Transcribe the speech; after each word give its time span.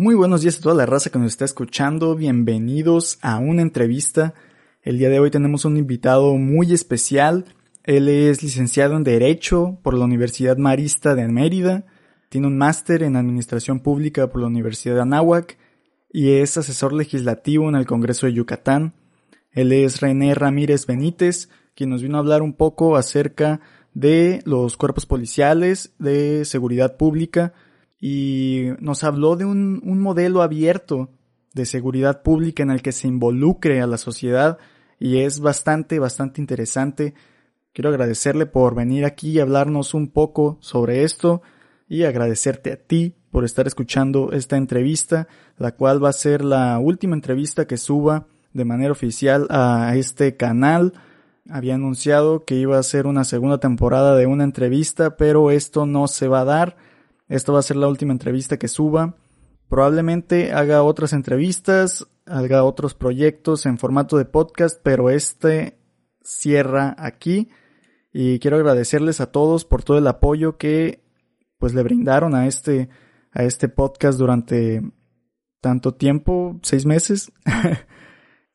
Muy 0.00 0.14
buenos 0.14 0.42
días 0.42 0.58
a 0.58 0.60
toda 0.60 0.76
la 0.76 0.86
raza 0.86 1.10
que 1.10 1.18
nos 1.18 1.32
está 1.32 1.44
escuchando. 1.44 2.14
Bienvenidos 2.14 3.18
a 3.20 3.38
una 3.38 3.62
entrevista. 3.62 4.32
El 4.80 4.96
día 4.96 5.08
de 5.08 5.18
hoy 5.18 5.32
tenemos 5.32 5.64
un 5.64 5.76
invitado 5.76 6.36
muy 6.36 6.72
especial. 6.72 7.46
Él 7.82 8.08
es 8.08 8.44
licenciado 8.44 8.96
en 8.96 9.02
Derecho 9.02 9.80
por 9.82 9.94
la 9.94 10.04
Universidad 10.04 10.56
Marista 10.56 11.16
de 11.16 11.26
Mérida. 11.26 11.84
Tiene 12.28 12.46
un 12.46 12.56
máster 12.56 13.02
en 13.02 13.16
Administración 13.16 13.80
Pública 13.80 14.28
por 14.28 14.40
la 14.40 14.46
Universidad 14.46 14.94
de 14.94 15.00
Anáhuac 15.00 15.58
y 16.12 16.30
es 16.30 16.56
asesor 16.56 16.92
legislativo 16.92 17.68
en 17.68 17.74
el 17.74 17.84
Congreso 17.84 18.26
de 18.26 18.34
Yucatán. 18.34 18.94
Él 19.50 19.72
es 19.72 20.00
René 20.00 20.32
Ramírez 20.32 20.86
Benítez, 20.86 21.48
quien 21.74 21.90
nos 21.90 22.02
vino 22.02 22.18
a 22.18 22.20
hablar 22.20 22.42
un 22.42 22.52
poco 22.52 22.94
acerca 22.94 23.60
de 23.94 24.42
los 24.44 24.76
cuerpos 24.76 25.06
policiales, 25.06 25.92
de 25.98 26.44
seguridad 26.44 26.96
pública, 26.96 27.52
y 28.00 28.68
nos 28.80 29.04
habló 29.04 29.36
de 29.36 29.44
un, 29.44 29.80
un 29.84 30.00
modelo 30.00 30.42
abierto 30.42 31.10
de 31.54 31.66
seguridad 31.66 32.22
pública 32.22 32.62
en 32.62 32.70
el 32.70 32.82
que 32.82 32.92
se 32.92 33.08
involucre 33.08 33.80
a 33.80 33.86
la 33.86 33.98
sociedad 33.98 34.58
y 35.00 35.18
es 35.18 35.40
bastante, 35.40 35.98
bastante 35.98 36.40
interesante. 36.40 37.14
Quiero 37.72 37.90
agradecerle 37.90 38.46
por 38.46 38.74
venir 38.74 39.04
aquí 39.04 39.30
y 39.30 39.40
hablarnos 39.40 39.94
un 39.94 40.08
poco 40.08 40.58
sobre 40.60 41.04
esto 41.04 41.42
y 41.88 42.04
agradecerte 42.04 42.72
a 42.72 42.76
ti 42.76 43.14
por 43.30 43.44
estar 43.44 43.66
escuchando 43.66 44.32
esta 44.32 44.56
entrevista, 44.56 45.28
la 45.56 45.72
cual 45.72 46.02
va 46.02 46.10
a 46.10 46.14
ser 46.14 46.44
la 46.44 46.78
última 46.78 47.14
entrevista 47.14 47.66
que 47.66 47.76
suba 47.76 48.26
de 48.52 48.64
manera 48.64 48.92
oficial 48.92 49.46
a 49.50 49.94
este 49.96 50.36
canal. 50.36 50.94
Había 51.48 51.74
anunciado 51.74 52.44
que 52.44 52.56
iba 52.56 52.78
a 52.78 52.82
ser 52.82 53.06
una 53.06 53.24
segunda 53.24 53.58
temporada 53.58 54.16
de 54.16 54.26
una 54.26 54.44
entrevista, 54.44 55.16
pero 55.16 55.50
esto 55.50 55.86
no 55.86 56.08
se 56.08 56.28
va 56.28 56.40
a 56.40 56.44
dar. 56.44 56.76
Esto 57.28 57.52
va 57.52 57.58
a 57.58 57.62
ser 57.62 57.76
la 57.76 57.88
última 57.88 58.12
entrevista 58.12 58.58
que 58.58 58.68
suba. 58.68 59.16
Probablemente 59.68 60.52
haga 60.52 60.82
otras 60.82 61.12
entrevistas, 61.12 62.06
haga 62.24 62.64
otros 62.64 62.94
proyectos 62.94 63.66
en 63.66 63.78
formato 63.78 64.16
de 64.16 64.24
podcast, 64.24 64.80
pero 64.82 65.10
este 65.10 65.78
cierra 66.22 66.94
aquí. 66.98 67.50
Y 68.12 68.38
quiero 68.38 68.56
agradecerles 68.56 69.20
a 69.20 69.30
todos 69.30 69.64
por 69.64 69.82
todo 69.82 69.98
el 69.98 70.06
apoyo 70.06 70.56
que 70.56 71.04
pues 71.58 71.74
le 71.74 71.82
brindaron 71.82 72.34
a 72.34 72.46
este, 72.46 72.88
a 73.32 73.42
este 73.42 73.68
podcast 73.68 74.18
durante 74.18 74.82
tanto 75.60 75.94
tiempo, 75.94 76.58
seis 76.62 76.86
meses. 76.86 77.32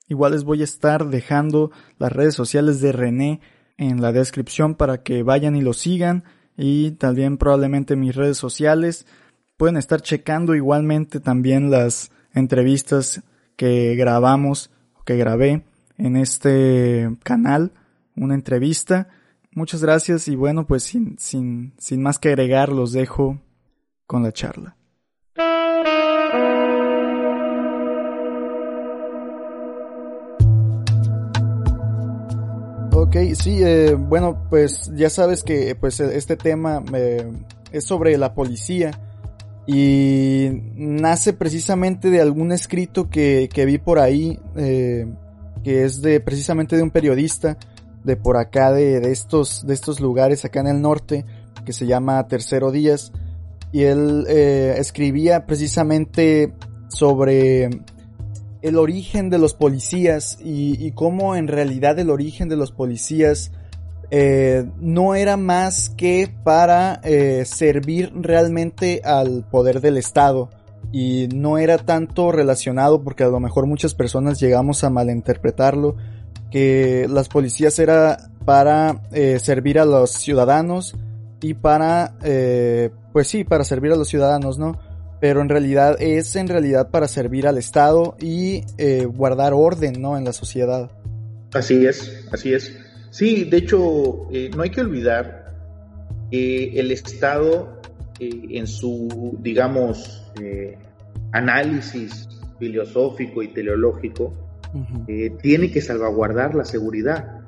Igual 0.07 0.33
les 0.33 0.43
voy 0.43 0.61
a 0.61 0.65
estar 0.65 1.07
dejando 1.09 1.71
las 1.97 2.11
redes 2.11 2.33
sociales 2.33 2.81
de 2.81 2.91
René 2.91 3.41
en 3.77 4.01
la 4.01 4.11
descripción 4.11 4.75
para 4.75 5.03
que 5.03 5.21
vayan 5.23 5.55
y 5.55 5.61
lo 5.61 5.73
sigan 5.73 6.23
y 6.57 6.91
también 6.91 7.37
probablemente 7.37 7.95
mis 7.95 8.15
redes 8.15 8.37
sociales. 8.37 9.05
Pueden 9.57 9.77
estar 9.77 10.01
checando 10.01 10.55
igualmente 10.55 11.19
también 11.19 11.71
las 11.71 12.11
entrevistas 12.33 13.21
que 13.55 13.95
grabamos 13.95 14.71
o 14.95 15.03
que 15.03 15.17
grabé 15.17 15.63
en 15.97 16.15
este 16.17 17.09
canal, 17.23 17.71
una 18.15 18.35
entrevista. 18.35 19.09
Muchas 19.51 19.83
gracias 19.83 20.27
y 20.27 20.35
bueno, 20.35 20.65
pues 20.65 20.83
sin, 20.83 21.17
sin, 21.19 21.73
sin 21.77 22.01
más 22.01 22.19
que 22.19 22.29
agregar, 22.29 22.69
los 22.69 22.91
dejo 22.91 23.39
con 24.07 24.23
la 24.23 24.31
charla. 24.31 24.75
Ok, 32.95 33.15
sí, 33.33 33.57
eh, 33.63 33.95
bueno, 33.95 34.45
pues 34.51 34.91
ya 34.93 35.09
sabes 35.09 35.43
que 35.43 35.73
pues 35.73 35.99
este 35.99 36.37
tema 36.37 36.83
eh, 36.93 37.27
es 37.71 37.85
sobre 37.85 38.15
la 38.19 38.35
policía 38.35 38.91
y 39.65 40.49
nace 40.75 41.33
precisamente 41.33 42.11
de 42.11 42.21
algún 42.21 42.51
escrito 42.51 43.09
que, 43.09 43.49
que 43.51 43.65
vi 43.65 43.79
por 43.79 43.97
ahí, 43.97 44.39
eh, 44.55 45.07
que 45.63 45.85
es 45.85 46.01
de 46.01 46.19
precisamente 46.19 46.75
de 46.75 46.83
un 46.83 46.91
periodista 46.91 47.57
de 48.03 48.15
por 48.15 48.37
acá 48.37 48.71
de, 48.71 48.99
de, 48.99 49.11
estos 49.11 49.65
de 49.65 49.73
estos 49.73 49.99
lugares 49.99 50.45
acá 50.45 50.59
en 50.59 50.67
el 50.67 50.81
norte 50.81 51.25
que 51.65 51.73
se 51.73 51.87
llama 51.87 52.27
Tercero 52.27 52.71
Díaz 52.71 53.11
y 53.71 53.83
él 53.83 54.25
eh, 54.29 54.75
escribía 54.77 55.47
precisamente 55.47 56.53
sobre 56.89 57.69
el 58.63 58.77
origen 58.77 59.29
de 59.29 59.37
los 59.37 59.53
policías 59.53 60.37
y, 60.41 60.89
cómo 60.91 61.35
en 61.35 61.49
realidad 61.49 61.99
el 61.99 62.09
origen 62.09 62.47
de 62.47 62.55
los 62.55 62.71
policías 62.71 63.51
eh, 64.09 64.65
no 64.79 65.15
era 65.15 65.35
más 65.35 65.89
que 65.89 66.33
para 66.45 67.01
eh, 67.03 67.43
servir 67.45 68.13
realmente 68.15 69.01
al 69.03 69.45
poder 69.51 69.81
del 69.81 69.97
Estado. 69.97 70.49
Y 70.93 71.27
no 71.35 71.57
era 71.57 71.77
tanto 71.77 72.31
relacionado 72.31 73.03
porque 73.03 73.25
a 73.25 73.27
lo 73.27 73.41
mejor 73.41 73.65
muchas 73.67 73.93
personas 73.95 74.39
llegamos 74.39 74.83
a 74.85 74.89
malinterpretarlo 74.89 75.97
que 76.49 77.07
las 77.09 77.27
policías 77.27 77.77
era 77.79 78.29
para 78.45 79.01
eh, 79.11 79.39
servir 79.39 79.77
a 79.77 79.85
los 79.85 80.11
ciudadanos 80.11 80.95
y 81.41 81.55
para 81.55 82.15
pues 83.11 83.27
sí 83.27 83.43
para 83.43 83.65
servir 83.65 83.91
a 83.91 83.97
los 83.97 84.07
ciudadanos 84.07 84.57
no 84.57 84.77
pero 85.23 85.39
en 85.39 85.47
realidad 85.47 85.95
es 86.01 86.35
en 86.35 86.49
realidad 86.49 86.91
para 86.91 87.07
servir 87.07 87.47
al 87.47 87.57
Estado 87.57 88.17
y 88.19 88.65
eh, 88.77 89.05
guardar 89.05 89.53
orden, 89.53 90.01
¿no? 90.01 90.17
En 90.17 90.25
la 90.25 90.33
sociedad. 90.33 90.91
Así 91.53 91.85
es, 91.85 92.27
así 92.33 92.53
es. 92.53 92.77
Sí, 93.09 93.45
de 93.45 93.55
hecho, 93.55 94.27
eh, 94.33 94.51
no 94.53 94.63
hay 94.63 94.69
que 94.69 94.81
olvidar 94.81 95.55
que 96.29 96.77
el 96.77 96.91
Estado, 96.91 97.79
eh, 98.19 98.31
en 98.49 98.67
su, 98.67 99.37
digamos, 99.39 100.29
eh, 100.41 100.77
análisis 101.31 102.27
filosófico 102.59 103.41
y 103.41 103.47
teleológico, 103.53 104.33
uh 104.73 104.77
-huh. 104.77 105.41
tiene 105.41 105.71
que 105.71 105.79
salvaguardar 105.79 106.53
la 106.53 106.65
seguridad. 106.65 107.39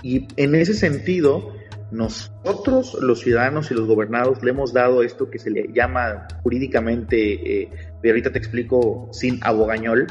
Y 0.00 0.28
en 0.36 0.54
ese 0.54 0.74
sentido, 0.74 1.55
nosotros, 1.90 2.96
los 3.00 3.20
ciudadanos 3.20 3.70
y 3.70 3.74
los 3.74 3.86
gobernados, 3.86 4.42
le 4.42 4.50
hemos 4.50 4.72
dado 4.72 5.02
esto 5.02 5.30
que 5.30 5.38
se 5.38 5.50
le 5.50 5.68
llama 5.72 6.26
jurídicamente, 6.42 7.62
eh, 7.62 7.70
y 8.02 8.08
ahorita 8.08 8.32
te 8.32 8.38
explico 8.38 9.08
sin 9.12 9.38
abogañol, 9.42 10.06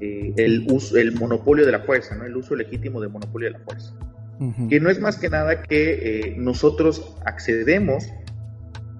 eh, 0.00 0.32
el, 0.36 0.66
uso, 0.70 0.96
el 0.96 1.12
monopolio 1.12 1.66
de 1.66 1.72
la 1.72 1.80
fuerza, 1.80 2.16
¿no? 2.16 2.24
el 2.24 2.36
uso 2.36 2.54
legítimo 2.54 3.00
del 3.00 3.10
monopolio 3.10 3.48
de 3.48 3.58
la 3.58 3.64
fuerza. 3.64 3.92
Uh 4.38 4.52
-huh. 4.52 4.68
Que 4.70 4.80
no 4.80 4.88
es 4.88 4.98
más 4.98 5.18
que 5.18 5.28
nada 5.28 5.62
que 5.62 6.30
eh, 6.30 6.34
nosotros 6.38 7.16
accedemos 7.26 8.04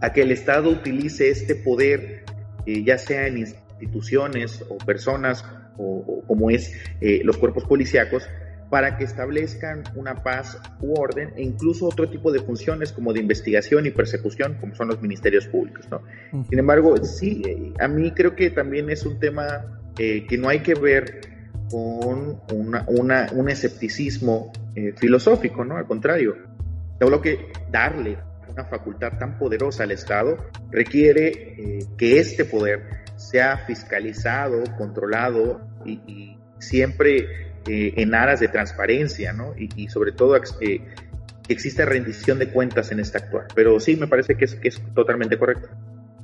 a 0.01 0.13
que 0.13 0.23
el 0.23 0.33
Estado 0.33 0.71
utilice 0.71 1.31
este 1.31 1.55
poder, 1.55 2.25
eh, 2.67 2.85
ya 2.85 2.99
sea 2.99 3.27
en 3.27 3.39
instituciones 3.39 4.65
o 4.69 4.77
personas, 4.79 5.45
o, 5.79 6.05
o 6.07 6.27
como 6.27 6.51
es 6.51 6.73
eh, 7.01 7.23
los 7.25 7.39
cuerpos 7.39 7.65
policíacos, 7.65 8.29
para 8.71 8.97
que 8.97 9.05
establezcan 9.05 9.83
una 9.97 10.23
paz 10.23 10.59
u 10.81 10.95
orden 10.99 11.33
e 11.37 11.43
incluso 11.43 11.87
otro 11.87 12.09
tipo 12.09 12.31
de 12.31 12.39
funciones 12.39 12.93
como 12.93 13.13
de 13.13 13.21
investigación 13.21 13.85
y 13.85 13.91
persecución, 13.91 14.57
como 14.61 14.75
son 14.77 14.89
los 14.89 15.03
ministerios 15.03 15.47
públicos. 15.47 15.87
¿no? 15.91 15.99
Uh 16.33 16.39
-huh. 16.39 16.49
Sin 16.49 16.59
embargo, 16.59 16.97
sí, 17.05 17.75
a 17.81 17.89
mí 17.89 18.13
creo 18.13 18.37
que 18.37 18.51
también 18.51 18.89
es 18.89 19.05
un 19.05 19.19
tema 19.19 19.81
eh, 19.99 20.25
que 20.27 20.39
no 20.39 20.49
hay 20.49 20.61
que 20.61 20.75
ver 20.75 21.21
con 21.69 22.41
una, 22.53 22.85
una, 22.87 23.27
un 23.33 23.49
escepticismo 23.49 24.53
eh, 24.75 24.93
filosófico, 24.97 25.65
¿no? 25.65 25.77
Al 25.77 25.87
contrario, 25.87 26.37
lo 27.01 27.21
que 27.21 27.53
darle 27.71 28.19
una 28.49 28.65
facultad 28.65 29.19
tan 29.19 29.39
poderosa 29.39 29.85
al 29.85 29.93
Estado 29.93 30.37
requiere 30.71 31.29
eh, 31.29 31.87
que 31.97 32.19
este 32.19 32.45
poder 32.45 32.83
sea 33.17 33.59
fiscalizado, 33.59 34.63
controlado 34.77 35.61
y, 35.85 35.93
y 36.07 36.39
siempre 36.59 37.50
eh, 37.67 37.95
en 37.97 38.15
aras 38.15 38.41
de 38.41 38.49
transparencia, 38.49 39.33
¿no? 39.33 39.53
Y, 39.57 39.89
sobre 39.89 40.13
todo 40.13 40.35
eh, 40.37 40.41
que 41.47 41.53
exista 41.53 41.85
rendición 41.85 42.39
de 42.39 42.51
cuentas 42.51 42.91
en 42.91 43.01
este 43.01 43.19
actuar. 43.19 43.49
Pero 43.55 43.79
sí, 43.81 43.97
me 43.97 44.07
parece 44.07 44.35
que 44.37 44.47
es, 44.47 44.55
que 44.55 44.69
es 44.69 44.81
totalmente 44.95 45.39
correcto. 45.39 45.69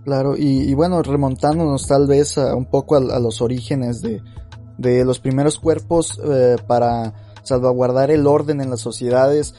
Claro, 0.04 0.34
y, 0.36 0.72
bueno, 0.74 1.02
remontándonos 1.02 1.86
tal 1.86 2.06
vez 2.06 2.38
a, 2.38 2.54
un 2.54 2.66
poco 2.66 2.96
a, 2.96 3.18
los 3.20 3.42
orígenes 3.42 4.02
de, 4.02 5.04
los 5.04 5.18
primeros 5.18 5.58
cuerpos 5.58 6.20
eh, 6.24 6.56
para 6.66 7.12
salvaguardar 7.42 8.10
el 8.10 8.26
orden 8.26 8.60
en 8.60 8.70
las 8.70 8.80
sociedades, 8.80 9.54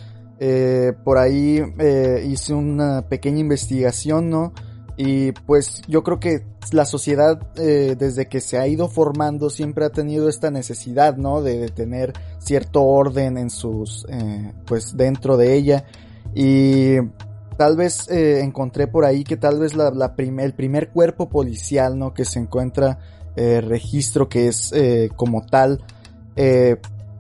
por 1.04 1.18
ahí 1.18 1.64
hice 2.28 2.54
una 2.54 3.08
pequeña 3.10 3.40
investigación, 3.40 4.30
¿no? 4.30 4.54
Y 4.98 5.32
pues 5.32 5.84
yo 5.88 6.04
creo 6.04 6.20
que 6.20 6.44
la 6.72 6.84
sociedad 6.86 7.40
eh, 7.56 7.96
desde 7.98 8.28
que 8.28 8.42
se 8.42 8.58
ha 8.58 8.68
ido 8.68 8.90
formando 8.90 9.52
siempre 9.52 9.86
ha 9.86 9.92
tenido 9.92 10.28
esta 10.28 10.50
necesidad, 10.50 11.18
¿no? 11.18 11.44
De, 11.44 11.70
tener 11.70 12.14
cierto 12.40 12.84
orden 12.84 13.38
en 13.38 13.52
sus, 13.52 14.08
eh, 14.10 14.54
pues 14.66 14.98
dentro 14.98 15.38
de 15.38 15.54
ella. 15.54 15.86
Y 16.34 16.96
tal 17.58 17.78
vez 17.78 18.10
eh, 18.10 18.42
encontré 18.42 18.88
por 18.88 19.06
ahí 19.06 19.24
que 19.24 19.38
tal 19.38 19.60
vez 19.60 19.76
la, 19.76 19.94
el 20.18 20.54
primer 20.54 20.90
cuerpo 20.90 21.30
policial, 21.30 21.98
¿no? 22.00 22.14
Que 22.14 22.26
se 22.26 22.40
encuentra 22.40 23.00
registro 23.36 24.28
que 24.28 24.48
es 24.48 24.74
como 25.16 25.46
tal, 25.46 25.84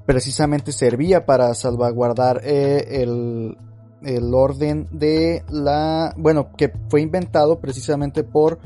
precisamente 0.07 0.71
servía 0.71 1.27
para 1.27 1.53
salvaguardar 1.53 2.41
el, 2.43 3.55
el 4.03 4.33
orden 4.33 4.87
de 4.91 5.43
la, 5.49 6.13
bueno, 6.17 6.51
que 6.55 6.71
fue 6.89 7.01
inventado 7.01 7.59
precisamente 7.59 8.23
por, 8.23 8.59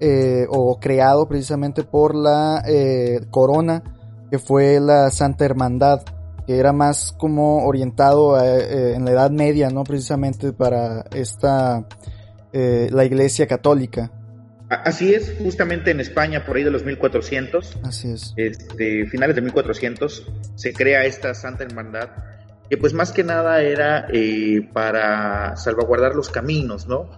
eh, 0.00 0.46
o 0.48 0.78
creado 0.78 1.26
precisamente 1.26 1.82
por 1.82 2.14
la 2.14 2.62
eh, 2.66 3.20
corona, 3.30 3.82
que 4.30 4.38
fue 4.38 4.80
la 4.80 5.10
Santa 5.10 5.44
Hermandad, 5.44 6.02
que 6.46 6.58
era 6.58 6.72
más 6.72 7.14
como 7.16 7.66
orientado 7.66 8.40
eh, 8.42 8.94
en 8.94 9.04
la 9.04 9.12
Edad 9.12 9.30
Media, 9.30 9.70
¿no? 9.70 9.84
Precisamente 9.84 10.52
para 10.52 11.04
esta, 11.14 11.86
la 12.52 13.04
Iglesia 13.04 13.46
Católica. 13.46 14.10
Así 14.68 15.14
es, 15.14 15.32
justamente 15.38 15.92
en 15.92 16.00
España, 16.00 16.44
por 16.44 16.56
ahí 16.56 16.64
de 16.64 16.70
los 16.72 16.84
1400. 16.84 17.78
Así 17.84 18.10
es. 18.10 18.34
Este, 18.36 19.06
finales 19.06 19.36
de 19.36 19.42
1400, 19.42 20.26
se 20.56 20.72
crea 20.72 21.04
esta 21.04 21.34
Santa 21.34 21.64
Hermandad 21.64 22.08
que 22.68 22.76
pues 22.76 22.92
más 22.92 23.12
que 23.12 23.24
nada 23.24 23.62
era 23.62 24.06
eh, 24.12 24.68
para 24.72 25.56
salvaguardar 25.56 26.14
los 26.14 26.28
caminos, 26.28 26.86
¿no? 26.86 27.10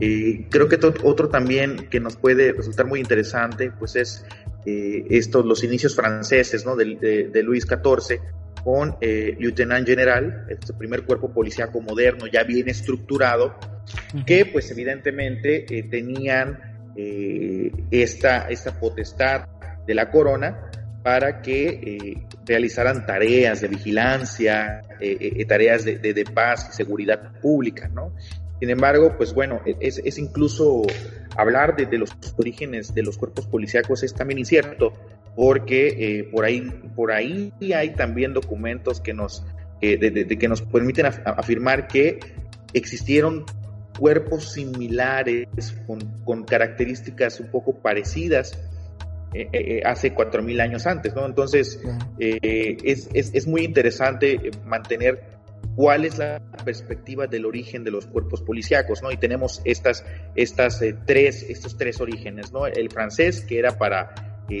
Eh, 0.00 0.46
creo 0.50 0.68
que 0.68 0.78
otro 1.02 1.28
también 1.28 1.88
que 1.90 1.98
nos 1.98 2.16
puede 2.16 2.52
resultar 2.52 2.86
muy 2.86 3.00
interesante, 3.00 3.72
pues 3.76 3.96
es 3.96 4.24
eh, 4.64 5.04
estos, 5.10 5.44
los 5.44 5.64
inicios 5.64 5.96
franceses, 5.96 6.64
¿no? 6.64 6.76
De, 6.76 7.28
de, 7.32 7.42
Luis 7.42 7.66
XIV 7.66 8.20
con 8.62 8.96
Lieutenant 9.00 9.86
General, 9.86 10.46
este 10.48 10.72
primer 10.74 11.02
cuerpo 11.04 11.32
policíaco 11.32 11.80
moderno, 11.80 12.26
ya 12.26 12.44
bien 12.44 12.68
estructurado, 12.68 13.56
que 14.24 14.46
pues 14.46 14.70
evidentemente 14.70 15.66
tenían 15.90 16.94
esta, 17.90 18.48
esta 18.48 18.78
potestad 18.78 19.48
de 19.86 19.94
la 19.94 20.10
corona 20.10 20.70
para 21.04 21.42
que 21.42 21.68
eh, 21.68 22.26
realizaran 22.46 23.06
tareas 23.06 23.60
de 23.60 23.68
vigilancia, 23.68 24.82
eh, 25.00 25.16
eh, 25.20 25.44
tareas 25.44 25.84
de, 25.84 26.24
paz 26.32 26.68
y 26.70 26.76
seguridad 26.76 27.32
pública, 27.40 27.88
¿no? 27.88 28.12
Sin 28.60 28.70
embargo, 28.70 29.14
pues 29.16 29.34
bueno, 29.34 29.60
e, 29.64 29.76
es, 29.80 30.18
incluso 30.18 30.82
hablar 31.36 31.76
de, 31.76 31.98
los 31.98 32.10
orígenes 32.36 32.94
de 32.94 33.02
los 33.02 33.18
cuerpos 33.18 33.46
policíacos 33.46 34.02
es 34.02 34.14
también 34.14 34.38
incierto, 34.38 34.92
porque 35.34 36.28
por 36.30 36.44
ahí 36.44 36.60
por 36.94 37.10
ahí 37.10 37.52
hay 37.74 37.90
también 37.94 38.32
documentos 38.32 39.00
que 39.00 39.12
nos 39.12 39.44
que 39.80 40.48
nos 40.48 40.62
permiten 40.62 41.06
afirmar 41.06 41.88
que 41.88 42.20
existieron 42.72 43.44
cuerpos 43.98 44.52
similares 44.52 45.48
con 46.24 46.44
características 46.44 47.40
un 47.40 47.48
poco 47.48 47.74
parecidas 47.74 48.56
eh, 49.34 49.48
eh, 49.52 49.82
hace 49.84 50.14
4.000 50.14 50.62
años 50.62 50.86
antes, 50.86 51.12
¿no? 51.12 51.26
Entonces, 51.26 51.82
eh, 52.20 52.76
es, 52.84 53.10
es, 53.12 53.34
es, 53.34 53.48
muy 53.48 53.64
interesante 53.64 54.52
mantener 54.64 55.24
cuál 55.74 56.04
es 56.04 56.18
la 56.18 56.40
perspectiva 56.64 57.26
del 57.26 57.44
origen 57.44 57.82
de 57.82 57.90
los 57.90 58.06
cuerpos 58.06 58.42
policíacos, 58.42 59.02
¿no? 59.02 59.10
Y 59.10 59.16
tenemos 59.16 59.60
estas, 59.64 60.04
estas 60.36 60.80
tres, 61.04 61.42
estos 61.48 61.76
tres 61.76 62.00
orígenes, 62.00 62.52
¿no? 62.52 62.68
El 62.68 62.88
francés, 62.92 63.44
que 63.44 63.58
era 63.58 63.76
para 63.76 64.14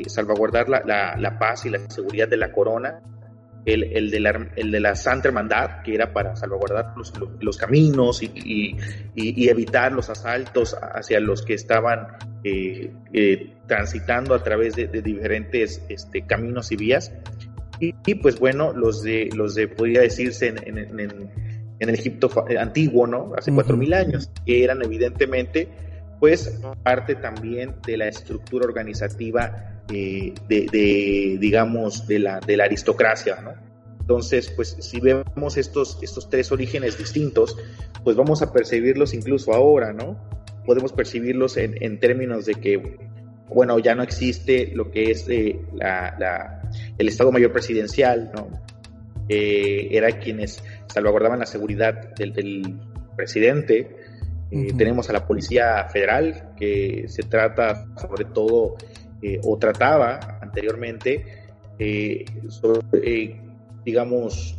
salvaguardar 0.08 0.68
la, 0.68 0.82
la, 0.84 1.16
la, 1.16 1.38
paz 1.38 1.66
y 1.66 1.70
la 1.70 1.78
seguridad 1.88 2.26
de 2.26 2.38
la 2.38 2.50
corona, 2.50 3.00
el, 3.66 3.84
el, 3.84 4.10
de, 4.10 4.18
la, 4.18 4.48
el 4.56 4.72
de 4.72 4.80
la 4.80 4.96
Santa 4.96 5.28
Hermandad, 5.28 5.82
que 5.84 5.94
era 5.94 6.12
para 6.12 6.34
salvaguardar 6.34 6.94
los, 6.96 7.12
los, 7.40 7.56
caminos 7.58 8.24
y, 8.24 8.32
y, 8.34 8.76
y, 9.14 9.48
evitar 9.48 9.92
los 9.92 10.10
asaltos 10.10 10.74
hacia 10.74 11.20
los 11.20 11.42
que 11.42 11.54
estaban 11.54 12.33
eh, 12.44 12.92
eh, 13.12 13.54
transitando 13.66 14.34
a 14.34 14.42
través 14.42 14.76
de, 14.76 14.86
diferentes 14.86 15.82
este, 15.88 16.26
caminos 16.26 16.70
y 16.72 16.76
vías. 16.76 17.12
Y, 17.80 18.14
pues 18.14 18.38
bueno, 18.38 18.72
los 18.72 19.02
de, 19.02 19.30
los 19.34 19.54
de 19.54 19.66
podría 19.66 20.02
decirse 20.02 20.48
en, 20.48 20.58
en, 20.78 21.00
en, 21.00 21.30
el 21.80 21.94
Egipto 21.94 22.30
antiguo, 22.58 23.06
¿no? 23.06 23.32
Hace 23.36 23.52
cuatro 23.52 23.76
mil 23.76 23.92
años, 23.92 24.30
que 24.46 24.62
eran 24.64 24.82
evidentemente 24.82 25.68
pues 26.20 26.58
parte 26.82 27.16
también 27.16 27.74
de 27.86 27.98
la 27.98 28.08
estructura 28.08 28.64
organizativa 28.64 29.82
eh, 29.92 30.32
de, 30.48 31.36
digamos, 31.38 32.06
de 32.06 32.18
la, 32.18 32.40
de 32.40 32.56
la 32.56 32.64
aristocracia, 32.64 33.40
¿no? 33.42 33.52
Entonces, 34.00 34.50
pues 34.50 34.76
si 34.80 35.00
vemos 35.00 35.56
estos, 35.56 35.98
estos 36.02 36.28
tres 36.30 36.52
orígenes 36.52 36.96
distintos, 36.98 37.56
pues 38.02 38.16
vamos 38.16 38.42
a 38.42 38.52
percibirlos 38.52 39.14
incluso 39.14 39.52
ahora, 39.52 39.92
¿no? 39.92 40.16
Podemos 40.64 40.92
percibirlos 40.92 41.56
en, 41.56 41.82
en 41.82 41.98
términos 42.00 42.46
de 42.46 42.54
que, 42.54 42.98
bueno, 43.48 43.78
ya 43.78 43.94
no 43.94 44.02
existe 44.02 44.72
lo 44.74 44.90
que 44.90 45.10
es 45.10 45.28
eh, 45.28 45.60
la, 45.74 46.62
el 46.98 47.08
Estado 47.08 47.30
Mayor 47.32 47.52
Presidencial, 47.52 48.30
¿no? 48.34 48.48
Eh, 49.28 49.88
era 49.90 50.18
quienes 50.18 50.62
salvaguardaban 50.86 51.38
la 51.38 51.46
seguridad 51.46 52.14
del, 52.14 52.32
del 52.32 52.80
presidente. 53.16 53.96
Tenemos 54.76 55.10
a 55.10 55.12
la 55.12 55.26
Policía 55.26 55.88
Federal, 55.88 56.52
que 56.56 57.06
se 57.08 57.24
trata 57.24 57.86
sobre 57.96 58.24
todo 58.26 58.76
eh, 59.20 59.40
o 59.42 59.58
trataba 59.58 60.38
anteriormente 60.40 61.24
eh, 61.78 62.24
sobre, 62.48 62.80
eh, 63.02 63.40
digamos, 63.84 64.56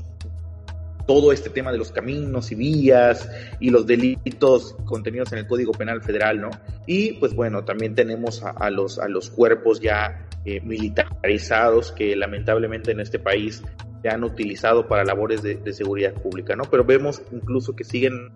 todo 1.05 1.31
este 1.31 1.49
tema 1.49 1.71
de 1.71 1.77
los 1.77 1.91
caminos 1.91 2.51
y 2.51 2.55
vías 2.55 3.29
y 3.59 3.69
los 3.69 3.85
delitos 3.85 4.75
contenidos 4.85 5.31
en 5.33 5.39
el 5.39 5.47
Código 5.47 5.71
Penal 5.71 6.01
Federal, 6.01 6.41
¿no? 6.41 6.49
Y 6.87 7.13
pues 7.13 7.33
bueno, 7.33 7.63
también 7.63 7.95
tenemos 7.95 8.43
a, 8.43 8.69
los, 8.69 8.99
a 8.99 9.07
los 9.07 9.29
cuerpos 9.29 9.79
ya 9.79 10.27
militarizados 10.63 11.91
que 11.91 12.15
lamentablemente 12.15 12.91
en 12.91 12.99
este 12.99 13.17
país 13.17 13.63
se 14.01 14.09
han 14.09 14.23
utilizado 14.23 14.87
para 14.87 15.03
labores 15.03 15.41
de, 15.41 15.73
seguridad 15.73 16.13
pública, 16.13 16.55
¿no? 16.55 16.63
Pero 16.65 16.83
vemos 16.83 17.21
incluso 17.31 17.75
que 17.75 17.83
siguen 17.83 18.31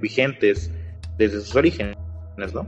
vigentes 0.00 0.70
desde 1.18 1.40
sus 1.40 1.54
orígenes, 1.54 1.96
¿no? 2.36 2.66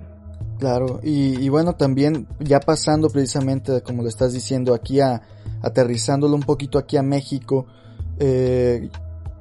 Claro, 0.58 0.98
y, 1.04 1.48
bueno, 1.48 1.76
también 1.76 2.26
ya 2.40 2.58
pasando 2.58 3.10
precisamente, 3.10 3.80
como 3.82 4.02
le 4.02 4.08
estás 4.08 4.32
diciendo, 4.32 4.74
aquí 4.74 5.00
a, 5.00 5.22
aterrizándolo 5.62 6.34
un 6.34 6.42
poquito 6.42 6.78
aquí 6.78 6.96
a 6.96 7.02
México, 7.02 7.66
eh, 8.18 8.88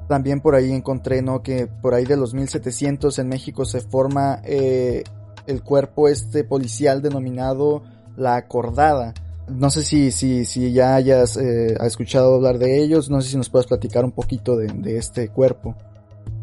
también 0.08 0.42
por 0.42 0.56
ahí 0.56 0.72
encontré, 0.72 1.22
¿no? 1.22 1.42
Que 1.42 1.68
por 1.68 1.94
ahí 1.94 2.06
de 2.06 2.18
los 2.18 2.34
1700 2.34 3.20
en 3.20 3.28
México 3.28 3.66
se 3.66 3.82
forma 3.82 4.42
eh, 4.44 5.04
el 5.48 5.64
cuerpo 5.64 6.08
este 6.08 6.44
policial 6.44 7.02
denominado 7.02 7.84
la 8.16 8.36
acordada. 8.36 9.14
No 9.48 9.70
sé 9.70 9.84
si, 9.84 10.12
si, 10.12 10.46
si 10.46 10.74
ya 10.74 10.96
hayas 10.96 11.38
eh, 11.38 11.78
escuchado 11.82 12.36
hablar 12.36 12.58
de 12.58 12.82
ellos, 12.82 13.10
no 13.10 13.22
sé 13.22 13.30
si 13.30 13.38
nos 13.38 13.50
puedes 13.50 13.68
platicar 13.68 14.04
un 14.04 14.12
poquito 14.12 14.58
de, 14.58 14.68
de 14.68 14.98
este 14.98 15.30
cuerpo. 15.30 15.76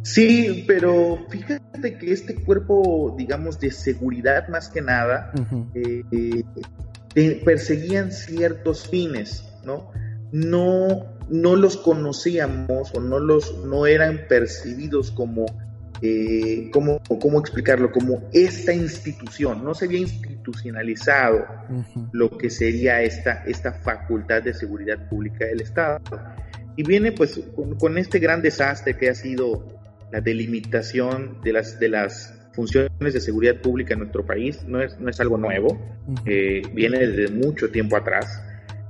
Sí, 0.05 0.64
pero 0.67 1.19
fíjate 1.31 1.97
que 1.97 2.12
este 2.12 2.35
cuerpo, 2.35 3.14
digamos, 3.17 3.59
de 3.59 3.71
seguridad 3.71 4.49
más 4.49 4.69
que 4.69 4.83
nada, 4.83 5.33
eh, 5.75 6.45
perseguían 7.43 8.12
ciertos 8.12 8.87
fines, 8.87 9.45
¿no? 9.64 9.91
No, 10.31 11.07
no 11.28 11.57
los 11.57 11.76
conocíamos 11.76 12.95
o 12.95 13.00
no 13.00 13.19
los, 13.19 13.64
no 13.64 13.87
eran 13.87 14.26
percibidos 14.28 15.11
como, 15.11 15.47
eh, 16.02 16.71
como, 16.73 17.00
¿cómo 17.02 17.40
explicarlo? 17.40 17.90
Como 17.90 18.28
esta 18.33 18.73
institución, 18.73 19.64
no 19.64 19.75
se 19.75 19.87
había 19.87 20.00
institucionalizado 20.00 21.47
lo 22.12 22.37
que 22.37 22.50
sería 22.50 23.02
esta, 23.02 23.45
esta 23.45 23.73
facultad 23.73 24.43
de 24.43 24.54
seguridad 24.54 25.09
pública 25.09 25.47
del 25.47 25.61
Estado. 25.61 26.00
Y 26.76 26.83
viene 26.83 27.12
pues 27.12 27.40
con 27.78 27.99
este 27.99 28.19
gran 28.19 28.43
desastre 28.43 28.97
que 28.97 29.09
ha 29.09 29.14
sido 29.14 29.66
la 30.11 30.21
delimitación 30.21 31.40
de 31.43 31.52
las, 31.52 31.78
de 31.78 31.88
las 31.88 32.35
funciones 32.52 32.90
de 33.00 33.21
seguridad 33.21 33.61
pública 33.61 33.95
en 33.95 34.00
nuestro 34.00 34.25
país. 34.25 34.64
No 34.66 34.81
es, 34.81 34.99
no 34.99 35.11
es 35.11 35.21
algo 35.21 35.37
nuevo, 35.37 35.78
eh, 36.25 36.62
viene 36.73 36.99
desde 37.07 37.35
mucho 37.35 37.71
tiempo 37.71 37.97
atrás, 37.97 38.43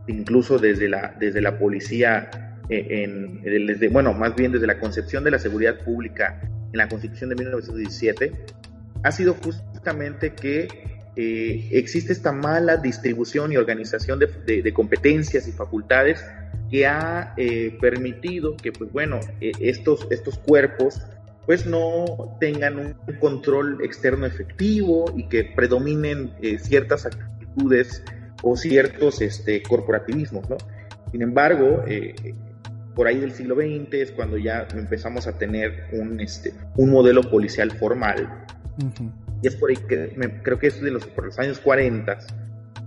incluso 0.07 0.59
desde 0.59 0.89
la, 0.89 1.15
desde 1.19 1.41
la 1.41 1.59
policía, 1.59 2.59
eh, 2.69 3.05
en, 3.05 3.43
desde, 3.43 3.89
bueno, 3.89 4.13
más 4.13 4.35
bien 4.35 4.53
desde 4.53 4.67
la 4.67 4.79
concepción 4.79 5.25
de 5.25 5.31
la 5.31 5.39
seguridad 5.39 5.79
pública 5.85 6.41
en 6.43 6.79
la 6.79 6.89
Constitución 6.89 7.31
de 7.31 7.37
1917, 7.37 8.33
ha 9.03 9.13
sido 9.13 9.35
justamente 9.35 10.35
que 10.35 10.69
eh, 11.17 11.69
existe 11.73 12.13
esta 12.13 12.33
mala 12.33 12.77
distribución 12.77 13.53
y 13.53 13.57
organización 13.57 14.19
de, 14.19 14.63
de, 14.63 14.73
competencias 14.73 15.47
y 15.47 15.53
facultades 15.53 16.25
que 16.71 16.87
ha 16.87 17.35
permitido 17.81 18.57
que, 18.57 18.73
pues 18.73 18.91
bueno, 18.91 19.21
estos, 19.41 20.09
estos 20.11 20.39
cuerpos 20.39 21.01
pues 21.47 21.67
no 21.67 22.37
tengan 22.41 22.79
un 22.79 22.95
control 23.21 23.79
externo 23.83 24.27
efectivo 24.27 25.13
y 25.17 25.29
que 25.29 25.45
predominen 25.45 26.33
eh, 26.41 26.59
ciertas 26.59 27.07
actitudes 27.07 28.03
o 28.45 28.57
ciertos 28.57 29.21
este, 29.23 29.63
corporativismos, 29.63 30.49
¿no? 30.49 30.57
Sin 31.11 31.23
embargo, 31.23 31.83
eh, 31.87 32.15
por 32.95 33.07
ahí 33.09 33.19
del 33.19 33.33
siglo 33.33 33.57
XX 33.57 33.95
es 33.95 34.13
cuando 34.13 34.37
ya 34.37 34.69
empezamos 34.75 35.27
a 35.27 35.39
tener 35.39 35.89
un, 35.93 36.21
este, 36.21 36.53
un 36.77 36.91
modelo 36.91 37.23
policial 37.23 37.73
formal. 37.73 38.45
Y 39.43 39.47
es 39.47 39.57
por 39.57 39.71
ahí 39.71 39.77
que 39.77 40.15
creo 40.43 40.59
que 40.59 40.69
es 40.69 40.81
de 40.81 40.91
los, 40.91 41.07
por 41.07 41.27
los 41.27 41.39
años 41.39 41.59
40 41.59 42.19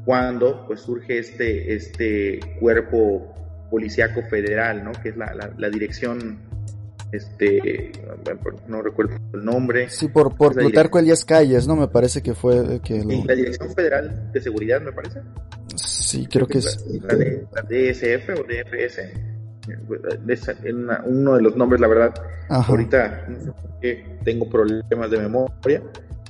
cuando 0.06 0.66
pues 0.66 0.82
surge 0.82 1.20
este, 1.20 1.74
este 1.74 2.40
cuerpo 2.60 3.34
policíaco 3.70 4.22
federal, 4.24 4.84
¿no? 4.84 4.94
Que 4.94 5.10
es 5.10 5.18
la, 5.18 5.52
la, 5.58 5.70
dirección, 5.70 6.40
este, 7.12 7.92
no 8.68 8.82
recuerdo 8.82 9.16
el 9.34 9.46
nombre. 9.46 9.90
Sí, 9.90 10.08
por, 10.08 10.36
por 10.36 10.54
Plutarco 10.54 11.00
Elías 11.00 11.24
Calles, 11.26 11.68
¿no? 11.68 11.76
Me 11.76 11.88
parece 11.88 12.22
que 12.22 12.34
fue 12.34 12.82
que 12.82 13.04
La 13.04 13.36
Dirección 13.36 13.74
Federal 13.74 14.32
de 14.32 14.42
Seguridad, 14.42 14.82
me 14.82 14.92
parece. 14.92 15.22
Sí, 15.76 16.28
creo 16.28 16.48
que 16.48 16.60
es. 16.60 16.86
La, 17.02 17.16
de, 17.16 17.46
la 17.54 17.62
DSF 17.62 18.30
o 18.40 18.44
DFS. 18.44 19.00
uno 21.06 21.36
de 21.36 21.42
los 21.42 21.56
nombres, 21.56 21.80
la 21.82 21.88
verdad, 21.88 22.14
ahorita 22.50 23.28
tengo 24.24 24.50
problemas 24.50 25.12
de 25.12 25.18
memoria, 25.20 25.82